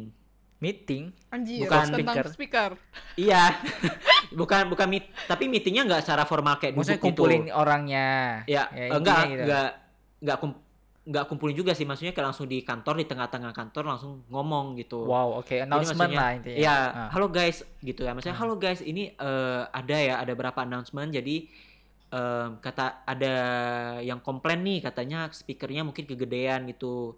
[0.57, 2.25] meeting Anjir, Bukan tentang speaker.
[2.31, 2.69] speaker.
[3.15, 3.51] Iya,
[4.39, 7.19] bukan bukan meet, tapi meetingnya nggak secara formal kayak maksudnya duduk gitu.
[7.19, 8.07] kumpulin orangnya
[8.45, 9.43] Ya, Ya, enggak gitu.
[9.43, 9.69] enggak
[10.23, 10.51] enggak kum,
[11.03, 15.03] enggak kumpulin juga sih maksudnya kayak langsung di kantor di tengah-tengah kantor langsung ngomong gitu.
[15.03, 17.09] wow oke announcement maksudnya- lah intinya Ya, Ah.
[17.11, 18.11] halo guys gitu ya.
[18.11, 18.41] Maksudnya Ah.
[18.41, 21.47] halo guys, ini eh, ada ya ada berapa announcement jadi
[22.07, 23.33] em, kata ada
[23.99, 27.17] yang komplain nih katanya speakernya mungkin kegedean gitu.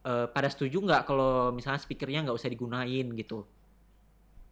[0.00, 3.48] Eh, pada setuju nggak kalau misalnya speakernya nggak usah digunain gitu?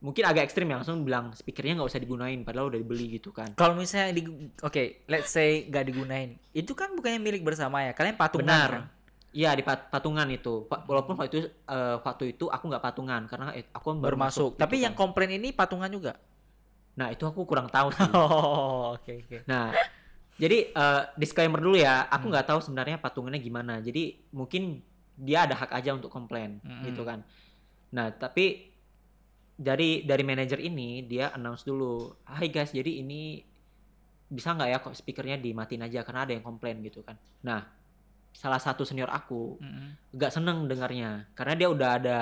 [0.03, 3.55] Mungkin agak ekstrim ya langsung bilang speakernya nggak usah digunain padahal udah dibeli gitu kan.
[3.55, 4.23] kalau misalnya di
[4.59, 8.71] oke let's say gak digunain itu kan bukannya milik bersama ya kalian patungan Benar.
[8.71, 8.85] kan?
[9.33, 10.69] Iya di pat- patungan itu.
[10.69, 14.77] Walaupun waktu itu eh, waktu itu aku nggak patungan karena eh, aku baru masuk tapi
[14.77, 15.09] gitu yang kan.
[15.09, 16.19] komplain ini patungan juga
[16.93, 18.05] nah itu aku kurang tahu sih.
[18.19, 19.73] oh oke oke nah
[20.37, 22.11] jadi eh, disclaimer dulu ya.
[22.11, 22.33] Aku Hmm.
[22.35, 23.79] nggak tahu sebenarnya patungannya gimana.
[23.79, 24.83] Jadi mungkin
[25.15, 26.91] dia ada hak aja untuk komplain Mm-mm.
[26.91, 27.23] gitu kan.
[27.95, 28.72] Nah tapi
[29.53, 33.43] dari dari manajer ini dia announce dulu, Hai guys, jadi ini
[34.27, 37.15] bisa nggak ya kok speakernya dimatiin aja karena ada yang komplain gitu kan.
[37.43, 37.61] Nah
[38.33, 40.17] salah satu senior aku Mm-mm.
[40.17, 42.19] nggak seneng dengarnya karena dia udah ada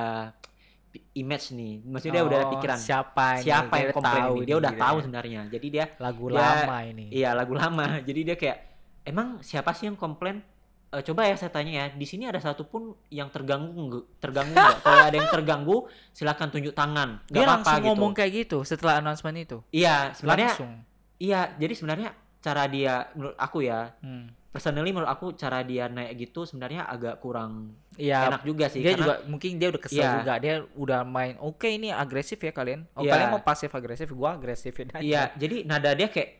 [1.14, 1.86] image nih.
[1.86, 3.44] Maksudnya dia udah ada Oh, pikiran siapa ini?
[3.46, 4.42] siapa yang komplain tahu ini.
[4.44, 5.02] Dia udah gitu tahu ya.
[5.06, 5.40] sebenarnya.
[5.48, 7.04] Jadi dia lagu dia- lama ini.
[7.14, 7.86] iya lagu lama.
[8.08, 8.58] Jadi dia kayak
[9.06, 10.42] emang siapa sih yang komplain?
[10.90, 14.10] Eh, coba ya saya tanya ya, di sini ada satupun yang terganggu?
[14.18, 14.82] Terganggu nggak?
[14.82, 15.76] Kalau ada yang terganggu,
[16.10, 17.22] silakan tunjuk tangan.
[17.24, 17.86] Nggak Dia apa-apa langsung gitu.
[17.86, 19.58] ngomong kayak gitu setelah announcement itu.
[19.70, 20.72] Iya, sebenarnya langsung.
[21.16, 21.40] iya.
[21.54, 22.10] Jadi sebenarnya
[22.40, 24.34] cara dia menurut aku ya, Hmm.
[24.50, 28.26] personally menurut aku cara dia naik gitu sebenarnya agak kurang Iya.
[28.26, 30.10] enak juga sih Dia karena juga mungkin dia udah kesel Iya.
[30.18, 30.34] juga.
[30.42, 32.82] Dia udah main oke ini agresif ya kalian.
[32.90, 33.14] Oh Iya.
[33.14, 34.98] kalian mau pasif agresif, gua agresifin aja.
[34.98, 36.39] Iya, jadi nada dia kayak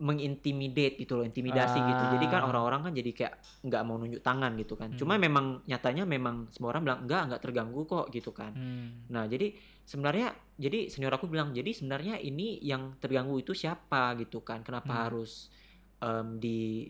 [0.00, 2.04] mengintimidate gitu loh, intimidasi gitu.
[2.16, 2.48] Jadi kan Ah.
[2.48, 4.96] orang-orang kan jadi kayak nggak mau nunjuk tangan gitu kan.
[4.96, 5.22] Cuma Hmm.
[5.22, 8.52] memang nyatanya memang semua orang bilang enggak, enggak terganggu kok gitu kan.
[8.52, 9.04] Hmm.
[9.06, 9.52] Nah, jadi
[9.84, 14.64] sebenarnya jadi senior aku bilang, jadi sebenarnya ini yang terganggu itu siapa gitu kan.
[14.64, 15.02] Kenapa Hmm.
[15.06, 15.52] harus
[16.00, 16.88] em, di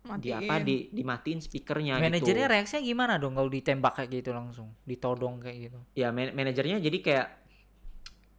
[0.00, 0.48] di Matiin.
[0.48, 2.54] apa di dimatiin speakernya Manajernya gitu.
[2.56, 5.78] reaksinya gimana dong kalau ditembak kayak gitu langsung, ditodong kayak gitu.
[5.92, 7.26] Ya man- manajernya jadi kayak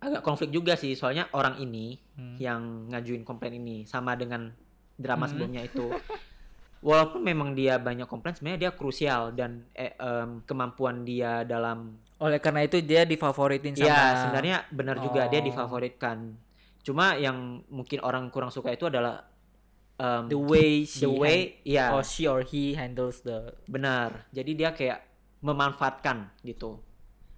[0.02, 2.38] agak konflik juga sih soalnya orang ini Hmm.
[2.38, 4.50] yang ngajuin komplain ini sama dengan
[4.96, 5.32] drama Hmm.
[5.32, 5.88] sebelumnya itu
[6.82, 12.38] walaupun memang dia banyak komplain sebenarnya dia krusial dan eh, em, kemampuan dia dalam Oleh
[12.38, 15.46] karena itu dia difavoritin sama ya sebenarnya benar juga dia Oh.
[15.46, 16.18] difavoritkan
[16.82, 17.38] cuma yang
[17.68, 19.22] mungkin orang kurang suka itu adalah
[19.96, 24.26] em, the way she the way ya hand- or she or he handles the benar
[24.32, 25.06] jadi dia kayak
[25.40, 26.82] memanfaatkan gitu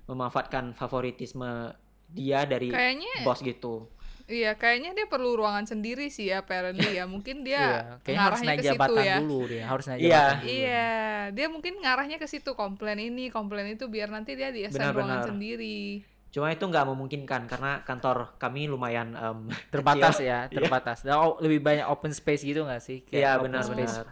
[0.06, 1.76] memanfaatkan favoritisme
[2.14, 3.90] dia dari Kayaknya bos gitu
[4.24, 7.04] iya, kayaknya dia perlu ruangan sendiri sih ya apparently ya.
[7.04, 9.16] Mungkin dia Iya, harus ngarahnya naik ke situ jabatan ya.
[9.20, 10.08] dulu dia, harus naik Iya.
[10.08, 10.48] jabatan dulu.
[10.50, 10.88] Iya,
[11.30, 15.28] dia mungkin ngarahnya ke situ komplain ini, komplain itu biar nanti dia di ruangan Benar-benar.
[15.28, 16.08] sendiri.
[16.30, 19.38] cuma itu nggak memungkinkan karena kantor kami lumayan em,
[19.76, 20.32] Terbatas kecil.
[20.32, 21.04] ya, terbatas.
[21.04, 23.04] Dan oh, lebih banyak open space gitu nggak sih?
[23.06, 23.76] Iya open benar space.
[23.76, 24.06] benar.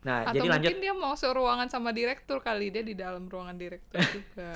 [0.00, 3.58] Nah, Atau jadi lanjut mungkin dia mau seruangan sama direktur kali dia di dalam ruangan
[3.58, 4.54] direktur juga.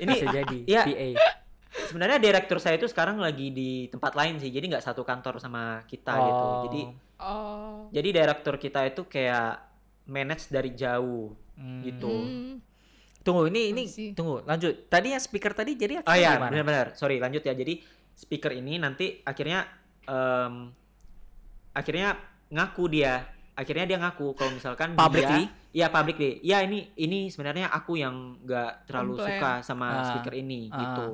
[0.00, 0.82] ini Bisa jadi Iya.
[0.82, 1.08] PA.
[1.70, 4.48] Sebenarnya direktur saya itu sekarang lagi di tempat lain sih.
[4.48, 6.44] Jadi nggak satu kantor sama kita gitu.
[6.44, 6.62] Oh.
[6.66, 6.82] Jadi
[7.16, 7.86] Oh.
[7.90, 9.60] jadi direktur kita itu kayak
[10.06, 11.84] manage dari jauh Hmm.
[11.84, 12.08] gitu.
[12.08, 12.54] Hmm.
[13.20, 14.10] Tunggu ini ini see.
[14.10, 14.88] tunggu lanjut.
[14.88, 16.48] Tadi yang speaker tadi jadi Oh iya, gimana?
[16.50, 16.86] benar-benar.
[16.94, 17.52] Sorry, lanjut ya.
[17.52, 19.68] Jadi speaker ini nanti akhirnya
[20.02, 20.72] em,
[21.70, 22.16] akhirnya
[22.48, 23.28] ngaku dia.
[23.52, 25.44] Akhirnya dia ngaku kalau misalkan Publicly?
[25.44, 26.40] dia Iya, publicly.
[26.40, 29.38] Iya, ini ini sebenarnya aku yang nggak terlalu Komplain.
[29.38, 30.02] suka sama Ah.
[30.02, 30.78] speaker ini Ah.
[30.80, 31.06] gitu.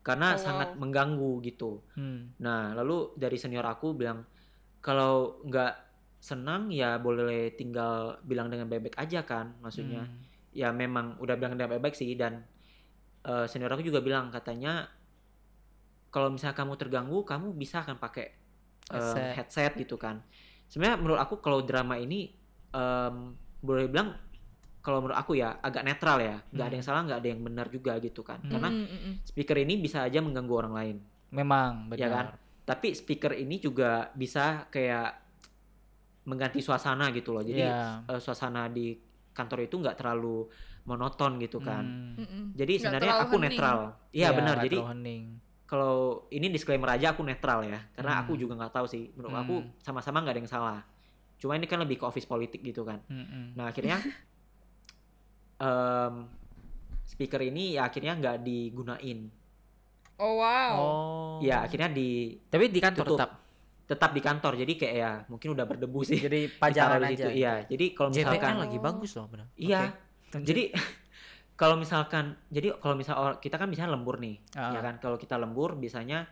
[0.00, 1.84] Karena Oh, sangat mengganggu gitu.
[1.92, 2.32] Hmm.
[2.40, 4.24] Nah, lalu dari senior aku bilang
[4.80, 5.74] kalau nggak
[6.20, 10.08] senang ya boleh tinggal bilang dengan baik-baik aja kan, maksudnya.
[10.08, 10.20] Hmm.
[10.56, 12.44] Ya memang udah bilang dengan baik-baik sih dan
[13.28, 14.88] eh, senior aku juga bilang katanya
[16.10, 18.34] kalau misalnya kamu terganggu, kamu bisa akan pakai
[18.90, 19.32] em, Headset.
[19.38, 20.18] headset gitu kan.
[20.66, 22.34] Sebenarnya menurut aku kalau drama ini
[22.74, 24.18] em, boleh bilang
[24.80, 26.74] kalau menurut aku ya agak netral ya, nggak ada Hmm.
[26.74, 28.40] yang salah, nggak ada yang benar juga gitu kan.
[28.40, 28.50] Hmm.
[28.50, 29.14] Karena Mm, mm, mm.
[29.24, 30.96] speaker ini bisa aja mengganggu orang lain.
[31.30, 32.26] Memang Ya kan?
[32.32, 32.48] benar.
[32.62, 35.10] tapi speaker ini juga bisa kayak
[36.22, 38.06] mengganti suasana gitu loh jadi Iya.
[38.06, 38.94] eh, suasana di
[39.32, 40.46] kantor itu nggak terlalu
[40.84, 42.14] monoton gitu kan Hmm.
[42.14, 42.44] Mm, mm.
[42.52, 43.44] jadi Nggak sebenarnya aku hening.
[43.48, 43.78] netral
[44.12, 44.76] iya benar nggak jadi
[45.64, 45.94] kalau
[46.28, 48.22] ini disclaimer aja aku netral ya karena Hmm.
[48.22, 49.42] aku juga nggak tahu sih menurut Hmm.
[49.42, 50.78] aku sama-sama nggak ada yang salah
[51.34, 53.56] cuma ini kan lebih ke office politik gitu kan Mm-mm.
[53.56, 53.98] nah akhirnya
[55.60, 56.14] em,
[57.04, 59.28] speaker ini ya akhirnya nggak digunain
[60.16, 60.72] Oh wow.
[60.74, 61.34] Oh.
[61.40, 63.18] ya akhirnya di Tapi di kantor tutup.
[63.18, 63.30] tetap.
[63.86, 67.26] tetap di kantor jadi kayak ya mungkin udah berdebu sih Jadi pajangan di aja.
[67.26, 67.30] situ.
[67.36, 69.46] Iya, jadi kalau JPN misalkan lagi bagus loh benar.
[69.56, 69.80] iya,
[70.30, 70.44] Oke.
[70.44, 70.62] jadi
[71.60, 74.70] kalau misalkan jadi kalau misal kita kan biasanya lembur nih, Ah.
[74.70, 74.94] ya kan?
[74.96, 76.22] Kalau kita lembur biasanya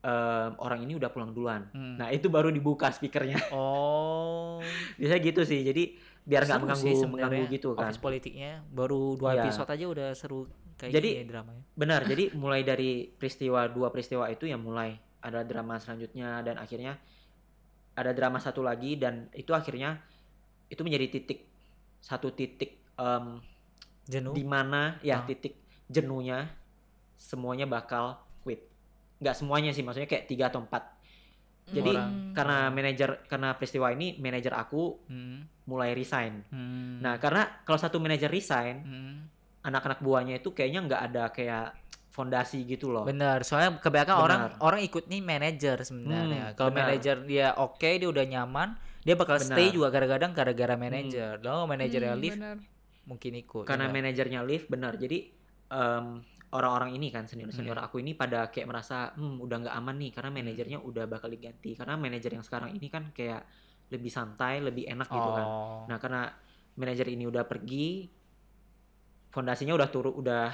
[0.00, 1.66] em, orang ini udah pulang duluan.
[1.70, 1.98] Hmm.
[1.98, 3.50] Nah, itu baru dibuka speakernya.
[3.50, 4.62] Oh.
[4.96, 5.60] Biasanya gitu sih.
[5.62, 7.86] Jadi biar nggak mengganggu sih mengganggu gitu kan.
[7.86, 9.42] Office politiknya baru dua Iya.
[9.46, 10.40] episode aja udah seru
[10.74, 11.62] kayak Jadi- gini dramanya.
[11.72, 12.00] Benar.
[12.10, 16.98] jadi mulai dari peristiwa dua peristiwa itu yang mulai ada drama selanjutnya dan akhirnya
[17.94, 20.02] ada drama satu lagi dan itu akhirnya
[20.66, 21.46] itu menjadi titik
[21.98, 23.38] satu titik em,
[24.04, 24.34] Jenuh.
[24.34, 25.56] di mana ya titik
[25.86, 26.50] jenuhnya
[27.16, 28.66] semuanya bakal quit
[29.18, 30.82] nggak semuanya sih maksudnya kayak tiga atau empat
[31.66, 32.32] jadi Orang.
[32.32, 35.46] karena manajer karena peristiwa ini manajer aku Hmm.
[35.64, 36.98] mulai resign Hmm.
[37.00, 39.14] nah karena kalau satu manajer resign Hmm.
[39.60, 41.74] anak-anak buahnya itu kayaknya nggak ada kayak
[42.08, 44.24] fondasi gitu loh Benar, soalnya kebanyakan Benar.
[44.24, 46.44] orang orang ikut nih manajer sebenarnya.
[46.48, 49.74] Hmm, Kalau manajer dia oke, dia udah nyaman, dia bakal stay Benar.
[49.74, 51.44] juga kadang-kadang gara-gara manajer.
[51.44, 52.56] Lo manajernya Hmm, leave benar.
[53.04, 53.64] mungkin ikut.
[53.64, 55.28] karena ya manajernya leave benar jadi
[55.68, 56.24] em,
[56.56, 60.10] orang-orang ini kan senior senior aku ini pada kayak merasa hmm udah nggak aman nih
[60.16, 63.44] karena manajernya udah bakal diganti karena manajer yang sekarang ini kan kayak
[63.86, 65.86] lebih santai lebih enak gitu kan Oh.
[65.86, 66.26] Nah, karena
[66.76, 68.10] manajer ini udah pergi,
[69.30, 70.50] fondasinya udah turun, udah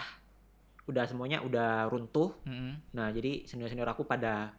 [0.87, 2.37] udah semuanya udah runtuh.
[2.45, 2.93] Mm-mm.
[2.93, 4.53] Nah, jadi senior-senior aku pada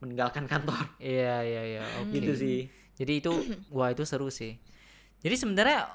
[0.00, 0.96] meninggalkan kantor.
[0.98, 1.84] Iya iya iya.
[2.08, 2.58] Gitu sih.
[2.96, 3.32] Jadi itu
[3.72, 4.56] wah itu seru sih.
[5.20, 5.88] Jadi sebenarnya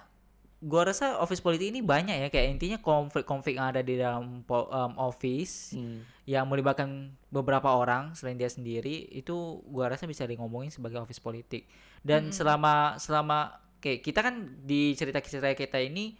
[0.65, 4.65] gua rasa office politik ini banyak ya kayak intinya konflik-konflik yang ada di dalam po-
[4.67, 6.01] em, office Hmm.
[6.25, 6.89] yang melibatkan
[7.29, 11.69] beberapa orang selain dia sendiri itu gua rasa bisa di ngomongin sebagai office politik.
[12.01, 16.17] Dan selama selama kayak kita kan di cerita-cerita kita ini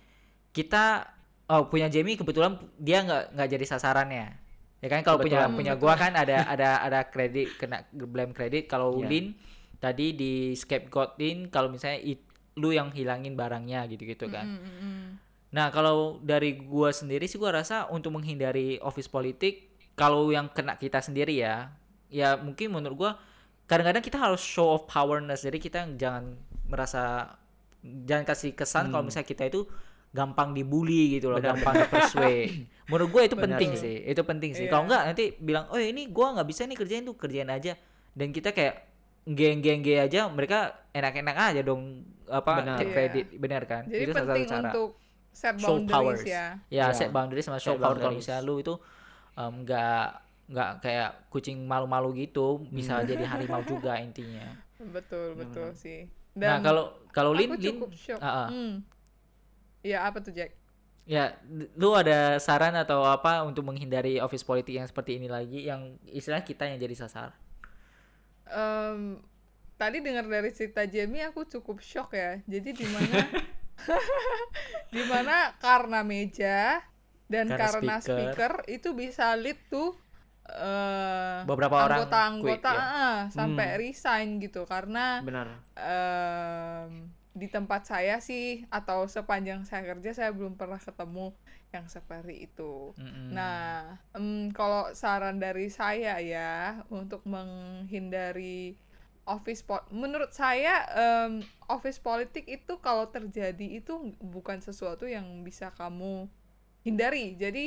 [0.52, 1.10] kita
[1.48, 4.26] oh punya Jamie kebetulan dia nggak nggak jadi sasarannya.
[4.78, 9.02] Ya kan kalau punya punya gua kan ada ada ada kredit kena blame kredit kalau
[9.02, 9.10] Iya.
[9.10, 9.26] Lin
[9.76, 12.22] tadi di scapegoatin kalau misalnya it-
[12.56, 14.48] lu yang hilangin barangnya gitu-gitu kan.
[14.48, 15.06] Mm, mm, mm.
[15.52, 20.76] Nah, kalau dari gua sendiri sih gua rasa untuk menghindari office politik kalau yang kena
[20.76, 21.72] kita sendiri ya,
[22.08, 23.12] ya mungkin menurut gua
[23.64, 25.44] kadang-kadang kita harus show of powerness.
[25.44, 26.36] Jadi kita jangan
[26.66, 27.36] merasa
[27.82, 29.10] jangan kasih kesan kalau Hmm.
[29.10, 29.64] misalnya kita itu
[30.10, 32.66] gampang dibully gitu loh, Benar, gampang persuade.
[32.90, 33.82] Menurut gue itu Benar penting tuh.
[33.84, 34.66] sih, itu penting sih.
[34.66, 34.72] Iya.
[34.72, 37.76] Kalau enggak nanti bilang, "Oh, ini gua nggak bisa nih kerjain tuh, kerjain aja."
[38.16, 38.95] Dan kita kayak
[39.26, 42.78] geng-geng aja mereka enak-enak aja dong apa Benar.
[42.78, 42.90] Iya.
[42.90, 44.90] credit benar kan Jadi itu salah penting satu cara untuk
[45.32, 46.46] set show boundaries powers ya.
[46.70, 48.22] ya Ya, set boundaries sama show set power kalau boundaries.
[48.22, 48.74] misalnya lu itu
[49.36, 50.06] em, nggak
[50.46, 53.08] nggak kayak kucing malu-malu gitu bisa Hmm.
[53.08, 54.46] jadi harimau juga intinya
[54.78, 55.74] Betul, betul Benar.
[55.76, 56.00] sih.
[56.36, 57.82] nah kalau kalau Lin Lin.
[58.16, 58.48] Ah, ah.
[58.48, 58.84] Hmm.
[59.82, 60.54] Ya apa tuh Jack?
[61.04, 61.38] ya
[61.76, 66.42] lu ada saran atau apa untuk menghindari office politik yang seperti ini lagi yang istilah
[66.42, 67.30] kita yang jadi sasar
[68.48, 69.20] Em,
[69.76, 72.40] tadi dengar dari cerita Jamie aku cukup shock ya.
[72.46, 73.20] Jadi di mana
[74.96, 76.80] di mana karena meja
[77.28, 78.06] dan Karena karena speaker.
[78.06, 78.54] speaker.
[78.70, 79.98] itu bisa lead tuh
[80.46, 82.86] eh Beberapa orang anggota-anggota quit, ya.
[83.02, 83.80] ah, sampai Hmm.
[83.82, 85.48] resign gitu karena Benar.
[85.76, 91.34] em, di tempat saya sih atau sepanjang saya kerja saya belum pernah ketemu
[91.74, 92.94] yang seperti itu.
[93.00, 93.32] Mm-mm.
[93.32, 98.78] Nah, em, kalau saran dari saya ya untuk menghindari
[99.26, 105.74] office po menurut saya em, office politik itu kalau terjadi itu bukan sesuatu yang bisa
[105.76, 106.30] kamu
[106.86, 107.36] hindari.
[107.40, 107.66] Jadi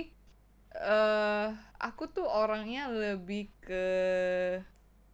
[0.77, 1.49] eh
[1.81, 3.85] aku tuh orangnya lebih ke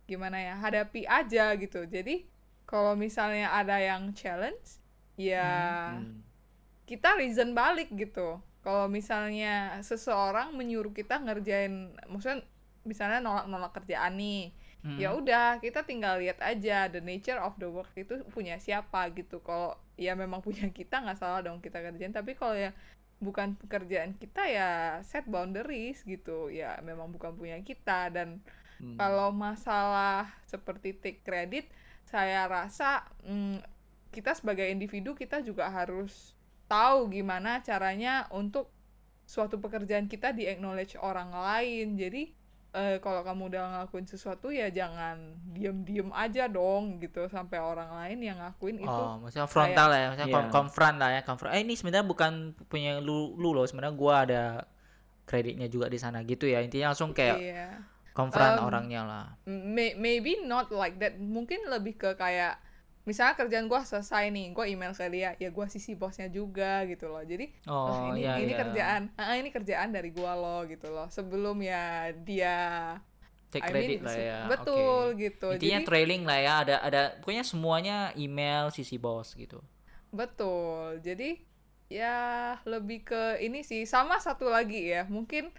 [0.04, 1.84] gimana ya hadapi aja gitu.
[1.88, 2.24] Jadi
[2.68, 4.80] kalau misalnya ada yang challenge
[5.16, 5.48] ya
[5.94, 6.24] Hmm.
[6.88, 8.40] kita reason balik gitu.
[8.64, 12.40] Kalau misalnya seseorang menyuruh kita ngerjain, maksudnya
[12.90, 14.50] misalnya nolak-nolak kerjaan nih,
[14.84, 14.98] Mm-mm.
[15.02, 19.40] ya udah kita tinggal lihat aja the nature of the work itu punya siapa gitu.
[19.44, 22.14] Kalau ya memang punya kita nggak salah dong kita kerjain.
[22.16, 22.72] Tapi kalau ya
[23.20, 24.70] bukan pekerjaan kita ya
[25.04, 26.48] set boundaries gitu.
[26.48, 28.40] Ya memang bukan punya kita dan
[28.80, 28.98] Hmm.
[29.00, 31.66] kalau masalah seperti take credit,
[32.06, 33.58] saya rasa mm,
[34.14, 36.33] kita sebagai individu kita juga harus
[36.64, 38.70] tahu gimana caranya untuk
[39.24, 41.96] suatu pekerjaan kita di acknowledge orang lain.
[41.96, 42.22] Jadi
[42.74, 45.16] eh, kalau kamu udah ngelakuin sesuatu ya jangan
[45.54, 48.90] diem-diem aja dong gitu sampai orang lain yang ngakuin itu.
[48.90, 50.34] Oh, maksudnya frontal ya, maksudnya Iya.
[50.34, 51.54] kon- confront lah ya, confront.
[51.54, 52.32] Eh ini sebenarnya bukan
[52.66, 54.42] punya lu, lu loh, sebenarnya gua ada
[55.24, 56.60] kreditnya juga di sana gitu ya.
[56.60, 57.68] Intinya langsung kayak Iya.
[58.10, 59.26] confront Um, orangnya lah.
[59.46, 62.58] May- maybe not like that mungkin lebih ke kayak
[63.08, 67.06] misalnya kerjaan gua selesai nih gua email ke dia ya gua sisi bosnya juga gitu
[67.12, 68.56] loh jadi Oh, "Wah, ini iya, ini iya.
[68.56, 72.56] kerjaan ah, ini kerjaan dari gua loh gitu loh sebelum ya dia
[73.52, 74.40] Take I credit mean, lah ya.
[74.50, 75.14] betul oke.
[75.22, 79.60] gitu Intinya jadi trailing lah ya, ada ada pokoknya semuanya email sisi bos gitu.
[80.14, 81.36] betul jadi
[81.90, 82.16] ya
[82.64, 85.50] lebih ke ini sih sama satu lagi ya mungkin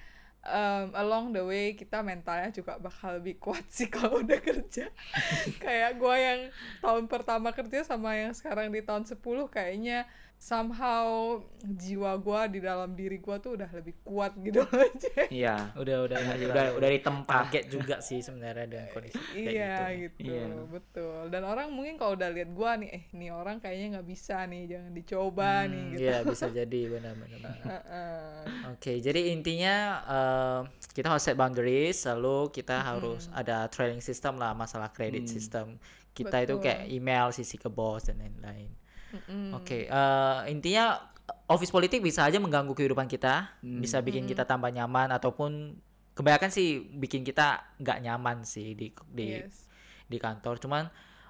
[0.46, 4.90] um, along the way kita mentalnya juga bakal lebih kuat sih kalau udah kerja.
[5.64, 6.40] Kayak gua yang
[6.80, 9.18] tahun pertama kerja sama yang sekarang di tahun 10
[9.50, 10.06] kayaknya
[10.38, 15.74] somehow jiwa gua di dalam diri gua tuh udah lebih kuat gitu aja Iya.
[15.74, 17.32] Udah udah Udah, udah, udah, udah ditempa.
[17.50, 20.22] kaget juga sih sebenarnya dengan kondisi kayak iya gitu.
[20.22, 20.46] gitu, Iya.
[20.70, 24.38] betul dan orang mungkin kalau udah lihat gua nih eh nih orang kayaknya nggak bisa
[24.46, 27.58] nih jangan dicoba nih Hmm, gitu Iya, bisa jadi benar-benar.
[27.72, 28.44] Heeh.
[28.70, 29.76] Oke, jadi intinya
[30.06, 30.60] eh,
[30.92, 35.34] kita harus set boundaries, lalu kita harus ada trailing system lah masalah credit Hmm.
[35.34, 35.66] system.
[36.12, 36.64] Kita itu Betul.
[36.64, 38.70] kayak email sisi ke bos dan lain-lain.
[39.16, 39.56] Mm-mm.
[39.56, 41.00] Oke, eh, intinya
[41.48, 43.80] office politik bisa aja mengganggu kehidupan kita, Hmm.
[43.80, 44.32] bisa bikin Mm-mm.
[44.36, 45.80] kita tambah nyaman ataupun
[46.14, 49.66] kebanyakan sih bikin kita nggak nyaman sih di di yes
[50.06, 50.62] di kantor.
[50.62, 50.84] Cuman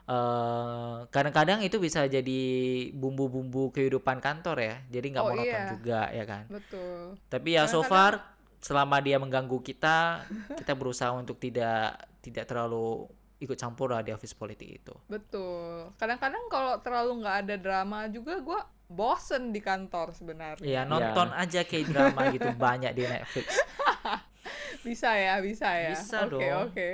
[0.06, 2.42] eh, kadang-kadang itu bisa jadi
[2.94, 5.72] bumbu-bumbu kehidupan kantor ya, jadi nggak Oh, monoton iya.
[5.74, 6.44] juga ya kan.
[6.46, 8.22] betul Tapi ya so far
[8.62, 13.06] selama dia mengganggu kita, kita berusaha untuk tidak tidak terlalu
[13.40, 14.94] ikut campur lah di office politik itu.
[15.12, 15.92] Betul.
[16.00, 20.64] Kadang-kadang kalau terlalu nggak ada drama juga, gua bosen di kantor sebenarnya.
[20.64, 23.48] Iya, nonton aja kayak drama gitu banyak di Netflix.
[24.86, 25.98] Bisa ya, bisa ya.
[25.98, 26.70] Bisa Oke, dong.
[26.70, 26.90] oke.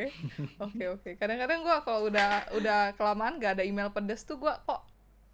[0.64, 1.10] Oke, oke.
[1.20, 4.80] Kadang-kadang gua kalau udah udah kelamaan gak ada email pedes tuh gua kok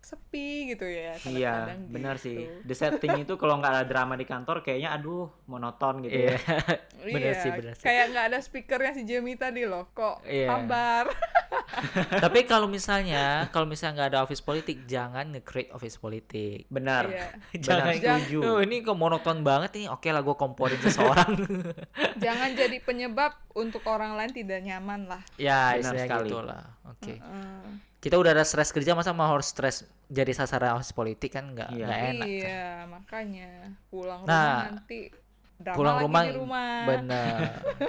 [0.08, 1.14] sepi gitu ya.
[1.20, 2.26] Iya, kadang-kadang benar gitu.
[2.26, 2.38] sih.
[2.64, 6.34] The setting itu kalau nggak ada drama di kantor kayaknya aduh monoton gitu Iya.
[6.38, 6.40] ya.
[7.06, 7.84] bener Iya, sih, bener sih.
[7.84, 9.92] Kayak nggak ada speakernya si Jamie tadi loh.
[9.92, 10.48] Kok Iya.
[10.50, 11.06] hambar.
[12.24, 16.66] Tapi kalau misalnya, kalau misalnya nggak ada office politik, jangan nge-create office politik.
[16.68, 17.04] Benar.
[17.06, 17.28] Iya.
[17.66, 18.40] jangan setuju.
[18.42, 19.88] "Oh, ini kok monoton banget nih.
[19.90, 21.36] Oke lah, gue komporin seseorang.
[22.18, 25.22] Jangan jadi penyebab untuk orang lain tidak nyaman lah.
[25.36, 26.28] ya, Benar istilahnya sekali.
[26.28, 26.64] gitu lah.
[26.88, 27.14] Oke.
[27.14, 27.66] Heeh.
[27.98, 31.70] Kita udah ada stres kerja, masa mau harus stres jadi sasaran office politik kan nggak
[31.72, 31.86] Iya.
[31.86, 32.14] nggak enak.
[32.22, 32.30] kan?
[32.30, 33.50] Iya, makanya
[33.90, 34.98] pulang Nah, rumah nanti
[35.58, 36.72] drama Pulang lagi rumah, di rumah.
[36.86, 37.38] bener.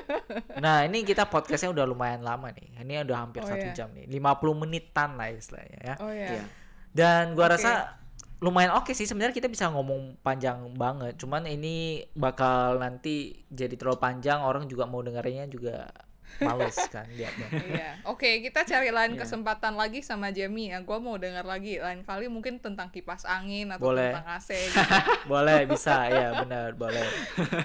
[0.65, 2.81] nah ini kita podcastnya udah lumayan lama nih.
[2.81, 3.77] Ini udah hampir Oh, satu iya.
[3.77, 5.95] jam nih, 50 menitan lah istilahnya ya.
[6.01, 6.29] Oh ya.
[6.33, 6.45] Iya.
[6.89, 7.61] Dan gua Oke.
[7.61, 8.01] rasa
[8.39, 11.19] lumayan oke sih sebenarnya kita bisa ngomong panjang banget.
[11.19, 15.91] Cuman ini bakal nanti jadi terlalu panjang orang juga mau dengerinnya juga
[16.39, 17.49] males kan lihatnya.
[17.51, 17.91] Iya.
[18.05, 19.21] Oke, kita cari lain Iya.
[19.21, 20.79] kesempatan lagi sama Jamie ya.
[20.81, 24.13] Gua mau dengar lagi lain kali mungkin tentang kipas angin atau Boleh.
[24.13, 24.79] tentang AC gitu.
[25.27, 27.03] boleh bisa ya benar boleh.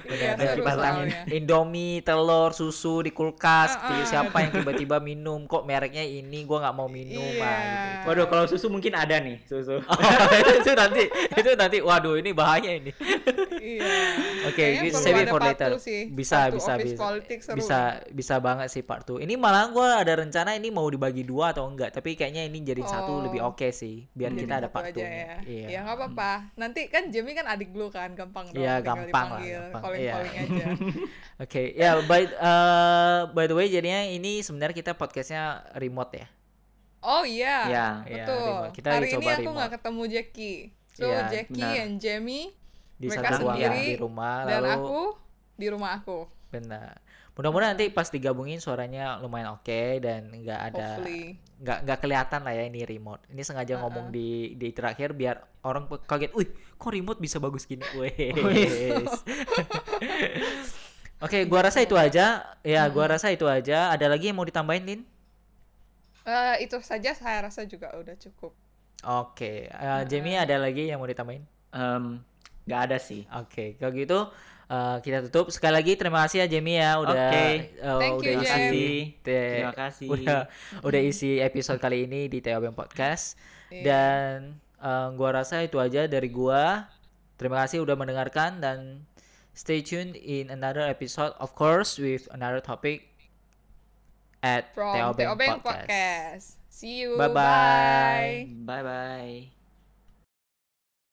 [0.04, 0.46] Iya, Benar.
[0.48, 1.08] seru Kipas angin.
[1.10, 1.22] soalnya.
[1.30, 3.76] Indomie, telur, susu di kulkas.
[3.76, 4.06] Ah, ah.
[4.06, 7.42] Siapa yang tiba-tiba minum kok mereknya ini gua nggak mau minum Iya.
[7.42, 8.08] ah, gitu.
[8.10, 9.80] Waduh, kalau susu mungkin ada nih, susu.
[9.80, 9.98] Oh,
[10.60, 11.04] itu nanti
[11.34, 12.92] itu nanti waduh ini bahaya ini.
[13.56, 13.94] Iya.
[14.46, 15.70] Oke, perlu save it for later.
[15.78, 16.10] sih.
[16.10, 17.08] Bisa, bisa, bisa.
[17.54, 18.14] bisa, nih.
[18.54, 19.20] Banget sih part 2.
[19.20, 22.80] Ini malah gua ada rencana ini mau dibagi dua atau enggak, tapi kayaknya ini jadi
[22.82, 23.22] satu Oh.
[23.22, 25.36] lebih oke sih, biar Jadi kita ada satu part 2 aja ya.
[25.44, 25.68] Iya.
[25.68, 26.32] Ya nggak apa-apa.
[26.54, 28.60] Nanti kan Jamie kan adik lu kan, gampang dong.
[28.60, 29.82] Iya, gampang lah, gampang.
[29.82, 30.44] Calling-calling Iya.
[30.46, 30.66] aja.
[31.40, 35.44] Oke, ya by eh, by the way jadinya ini sebenarnya kita podcastnya
[35.74, 36.28] remote ya.
[37.02, 37.58] Oh iya.
[37.66, 38.40] Ya, Iya, Betul.
[38.40, 38.72] remote.
[38.72, 39.56] Kita Hari ini aku remote.
[39.58, 40.60] nggak ketemu Jackie.
[40.94, 41.82] So Iya, Jackie benar.
[41.82, 42.48] and Jamie
[42.94, 45.02] Di Mereka satu sendiri di rumah dan lalu aku
[45.54, 46.20] di rumah aku.
[46.48, 47.02] benar.
[47.34, 51.02] Mudah-mudahan nanti pas digabungin suaranya lumayan oke dan nggak ada
[51.66, 53.26] nggak nggak kelihatan lah ya ini remote.
[53.34, 56.30] Ini sengaja ngomong di di terakhir biar orang kaget.
[56.38, 57.82] Wih, kok remote bisa bagus gini?
[57.98, 59.26] Wes.
[61.24, 62.54] Oke, gua rasa itu aja.
[62.62, 63.90] Ya, gua rasa itu aja.
[63.90, 65.02] Ada lagi yang mau ditambahin, Lin?
[66.30, 68.54] Eh, itu saja saya rasa juga udah cukup.
[69.04, 71.44] Oke, eh, Jamie ada lagi yang mau ditambahin?
[71.74, 72.22] Em,
[72.70, 73.26] nggak ada sih.
[73.36, 74.20] Oke, kalau gitu
[74.66, 75.50] eh, kita tutup.
[75.50, 77.44] Sekali lagi terima kasih ya Jamie ya udah Oke.
[77.44, 78.86] eh, Thank udah you, isi
[79.20, 80.08] te- Terima kasih.
[80.10, 80.42] udah
[80.84, 83.36] udah isi episode kali ini di TOBM Podcast.
[83.70, 83.84] Iya.
[83.84, 84.36] Dan
[84.78, 86.88] eh, gua rasa itu aja dari gua.
[87.36, 89.04] Terima kasih udah mendengarkan dan
[89.52, 93.10] stay tuned in another episode of course with another topic
[94.42, 95.88] at From TOBM Teobeng Podcast.
[95.88, 96.46] Podcast.
[96.70, 97.16] See you.
[97.16, 98.50] Bye-bye.
[98.66, 98.66] Bye.
[98.66, 99.63] Bye bye.